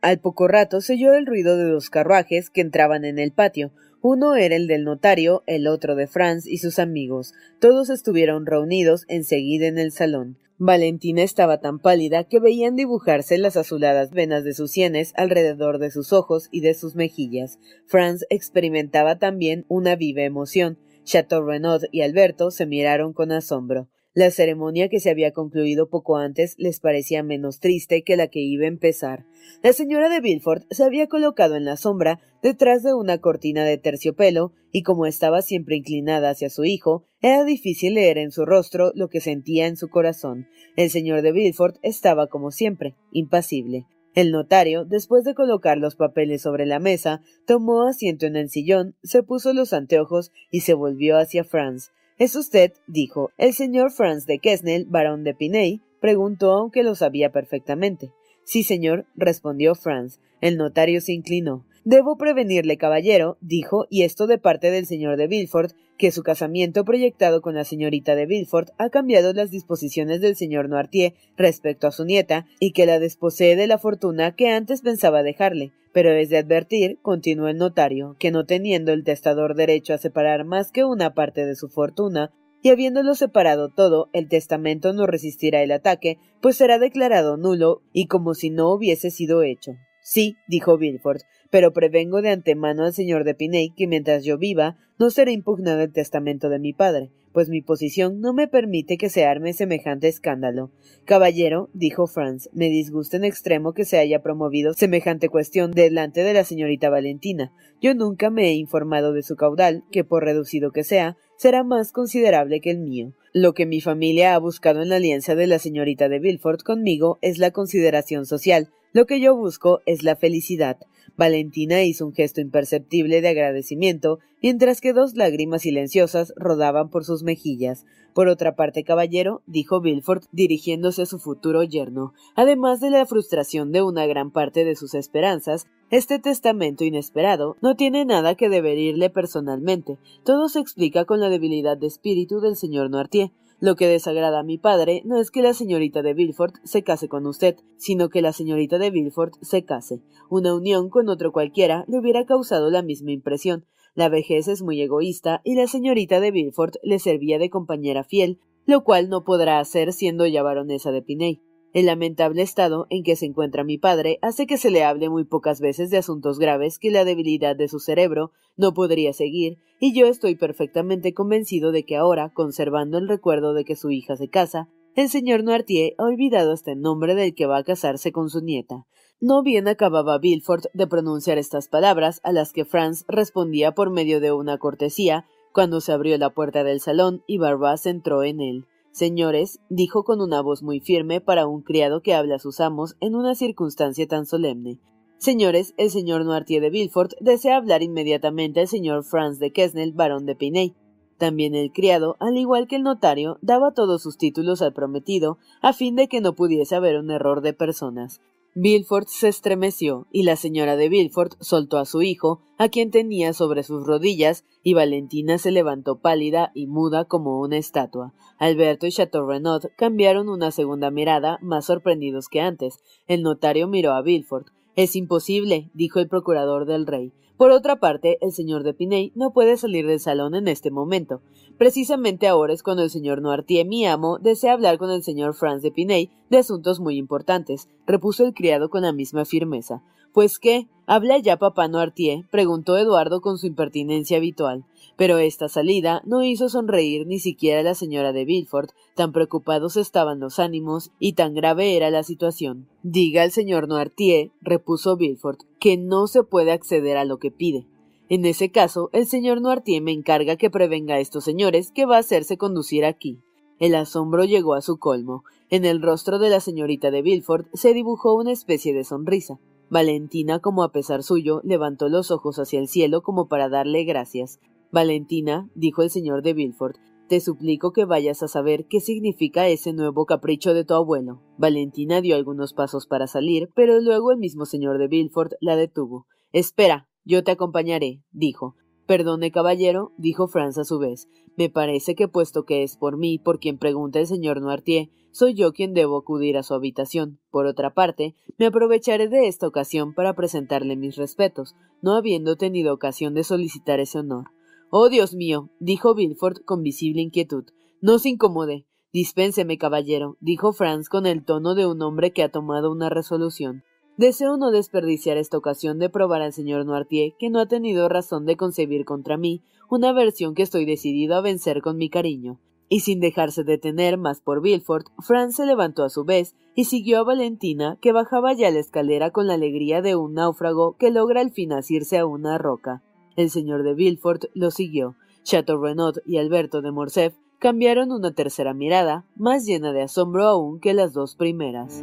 [0.00, 3.72] Al poco rato se oyó el ruido de dos carruajes que entraban en el patio.
[4.00, 7.32] Uno era el del notario, el otro de Franz y sus amigos.
[7.60, 10.38] Todos estuvieron reunidos enseguida en el salón.
[10.56, 15.90] Valentina estaba tan pálida que veían dibujarse las azuladas venas de sus sienes alrededor de
[15.90, 17.58] sus ojos y de sus mejillas.
[17.86, 20.78] Franz experimentaba también una viva emoción.
[21.04, 23.88] Chateau Renaud y Alberto se miraron con asombro.
[24.18, 28.40] La ceremonia que se había concluido poco antes les parecía menos triste que la que
[28.40, 29.26] iba a empezar.
[29.62, 33.78] La señora de Villefort se había colocado en la sombra detrás de una cortina de
[33.78, 38.90] terciopelo, y como estaba siempre inclinada hacia su hijo, era difícil leer en su rostro
[38.96, 40.48] lo que sentía en su corazón.
[40.74, 43.86] El señor de Villefort estaba como siempre, impasible.
[44.16, 48.96] El notario, después de colocar los papeles sobre la mesa, tomó asiento en el sillón,
[49.04, 51.92] se puso los anteojos y se volvió hacia Franz.
[52.18, 55.82] ¿Es usted, dijo, el señor Franz de Quesnel, barón de Piney?
[56.00, 58.10] preguntó, aunque lo sabía perfectamente.
[58.42, 60.18] Sí, señor, respondió Franz.
[60.40, 61.64] El notario se inclinó.
[61.90, 66.84] Debo prevenirle, caballero, dijo, y esto de parte del señor de Villefort, que su casamiento
[66.84, 71.90] proyectado con la señorita de Villefort ha cambiado las disposiciones del señor Noirtier respecto a
[71.90, 75.72] su nieta, y que la desposee de la fortuna que antes pensaba dejarle.
[75.94, 80.44] Pero es de advertir, continuó el notario, que no teniendo el testador derecho a separar
[80.44, 85.62] más que una parte de su fortuna, y habiéndolo separado todo, el testamento no resistirá
[85.62, 89.72] el ataque, pues será declarado nulo y como si no hubiese sido hecho.
[90.10, 94.76] Sí, dijo Villefort, pero prevengo de antemano al señor de Piney que mientras yo viva
[94.98, 99.10] no será impugnado el testamento de mi padre, pues mi posición no me permite que
[99.10, 100.72] se arme semejante escándalo.
[101.04, 106.34] Caballero, dijo Franz, me disgusta en extremo que se haya promovido semejante cuestión delante de
[106.34, 107.52] la señorita Valentina.
[107.80, 111.92] Yo nunca me he informado de su caudal, que por reducido que sea, será más
[111.92, 113.12] considerable que el mío.
[113.32, 117.18] Lo que mi familia ha buscado en la alianza de la señorita de Villefort conmigo
[117.22, 120.78] es la consideración social, lo que yo busco es la felicidad.
[121.18, 127.24] Valentina hizo un gesto imperceptible de agradecimiento, mientras que dos lágrimas silenciosas rodaban por sus
[127.24, 127.84] mejillas.
[128.14, 133.72] Por otra parte, caballero, dijo Villefort, dirigiéndose a su futuro yerno, además de la frustración
[133.72, 139.10] de una gran parte de sus esperanzas, este testamento inesperado no tiene nada que deberirle
[139.10, 139.98] personalmente.
[140.24, 143.32] Todo se explica con la debilidad de espíritu del señor Noirtier.
[143.60, 147.08] Lo que desagrada a mi padre no es que la señorita de Villefort se case
[147.08, 150.00] con usted, sino que la señorita de Villefort se case.
[150.30, 153.66] Una unión con otro cualquiera le hubiera causado la misma impresión.
[153.96, 158.38] La vejez es muy egoísta y la señorita de Villefort le servía de compañera fiel,
[158.64, 161.42] lo cual no podrá hacer siendo ya baronesa de Piney.
[161.74, 165.24] El lamentable estado en que se encuentra mi padre hace que se le hable muy
[165.24, 169.92] pocas veces de asuntos graves que la debilidad de su cerebro no podría seguir, y
[169.92, 174.28] yo estoy perfectamente convencido de que ahora, conservando el recuerdo de que su hija se
[174.28, 178.30] casa, el señor Noirtier ha olvidado hasta el nombre del que va a casarse con
[178.30, 178.86] su nieta.
[179.20, 184.20] No bien acababa Villefort de pronunciar estas palabras, a las que Franz respondía por medio
[184.20, 188.66] de una cortesía, cuando se abrió la puerta del salón y Barbás entró en él.
[188.98, 192.96] Señores, dijo con una voz muy firme para un criado que habla a sus amos
[192.98, 194.80] en una circunstancia tan solemne.
[195.18, 200.26] Señores, el señor Noirtier de Villefort desea hablar inmediatamente al señor Franz de Quesnel, barón
[200.26, 200.74] de Piney.
[201.16, 205.72] También el criado, al igual que el notario, daba todos sus títulos al prometido, a
[205.72, 208.20] fin de que no pudiese haber un error de personas.
[208.54, 213.32] Villefort se estremeció, y la señora de Villefort soltó a su hijo, a quien tenía
[213.32, 218.14] sobre sus rodillas, y Valentina se levantó pálida y muda como una estatua.
[218.38, 222.80] Alberto y Chateau Renaud cambiaron una segunda mirada, más sorprendidos que antes.
[223.06, 224.48] El notario miró a Villefort.
[224.74, 227.12] Es imposible, dijo el procurador del rey.
[227.38, 231.22] Por otra parte, el señor de Piney no puede salir del salón en este momento.
[231.56, 235.62] Precisamente ahora es cuando el señor Noirtier, mi amo, desea hablar con el señor Franz
[235.62, 239.84] de Piney de asuntos muy importantes, repuso el criado con la misma firmeza.
[240.18, 244.64] Pues qué, habla ya papá Noirtier, preguntó Eduardo con su impertinencia habitual.
[244.96, 249.76] Pero esta salida no hizo sonreír ni siquiera a la señora de Villefort, tan preocupados
[249.76, 252.66] estaban los ánimos y tan grave era la situación.
[252.82, 257.68] Diga el señor Noirtier, repuso Villefort, que no se puede acceder a lo que pide.
[258.08, 261.94] En ese caso, el señor Noirtier me encarga que prevenga a estos señores que va
[261.94, 263.20] a hacerse conducir aquí.
[263.60, 265.22] El asombro llegó a su colmo.
[265.48, 269.38] En el rostro de la señorita de Villefort se dibujó una especie de sonrisa.
[269.70, 274.40] Valentina, como a pesar suyo, levantó los ojos hacia el cielo como para darle gracias.
[274.72, 276.76] Valentina, dijo el señor de Villefort,
[277.08, 281.22] Te suplico que vayas a saber qué significa ese nuevo capricho de tu abuelo.
[281.38, 286.06] Valentina dio algunos pasos para salir, pero luego el mismo señor de Villefort la detuvo.
[286.32, 288.56] Espera, yo te acompañaré, dijo.
[288.86, 291.08] Perdone, caballero, dijo Franz a su vez.
[291.36, 295.34] Me parece que puesto que es por mí por quien pregunta el señor Noirtier, soy
[295.34, 297.18] yo quien debo acudir a su habitación.
[297.30, 302.72] Por otra parte, me aprovecharé de esta ocasión para presentarle mis respetos, no habiendo tenido
[302.72, 304.26] ocasión de solicitar ese honor.
[304.70, 307.44] Oh, Dios mío, dijo Villefort con visible inquietud.
[307.80, 308.66] No se incomode.
[308.92, 313.62] Dispénseme, caballero, dijo Franz con el tono de un hombre que ha tomado una resolución.
[313.98, 318.26] Deseo no desperdiciar esta ocasión de probar al señor Noirtier que no ha tenido razón
[318.26, 322.38] de concebir contra mí una versión que estoy decidido a vencer con mi cariño.
[322.68, 326.98] Y sin dejarse detener más por Villefort, Franz se levantó a su vez y siguió
[326.98, 331.20] a Valentina, que bajaba ya la escalera con la alegría de un náufrago que logra
[331.20, 332.82] al fin asirse a una roca.
[333.16, 334.96] El señor de Villefort lo siguió.
[335.22, 340.60] Chateau Renaud y Alberto de Morcerf cambiaron una tercera mirada, más llena de asombro aún
[340.60, 341.82] que las dos primeras.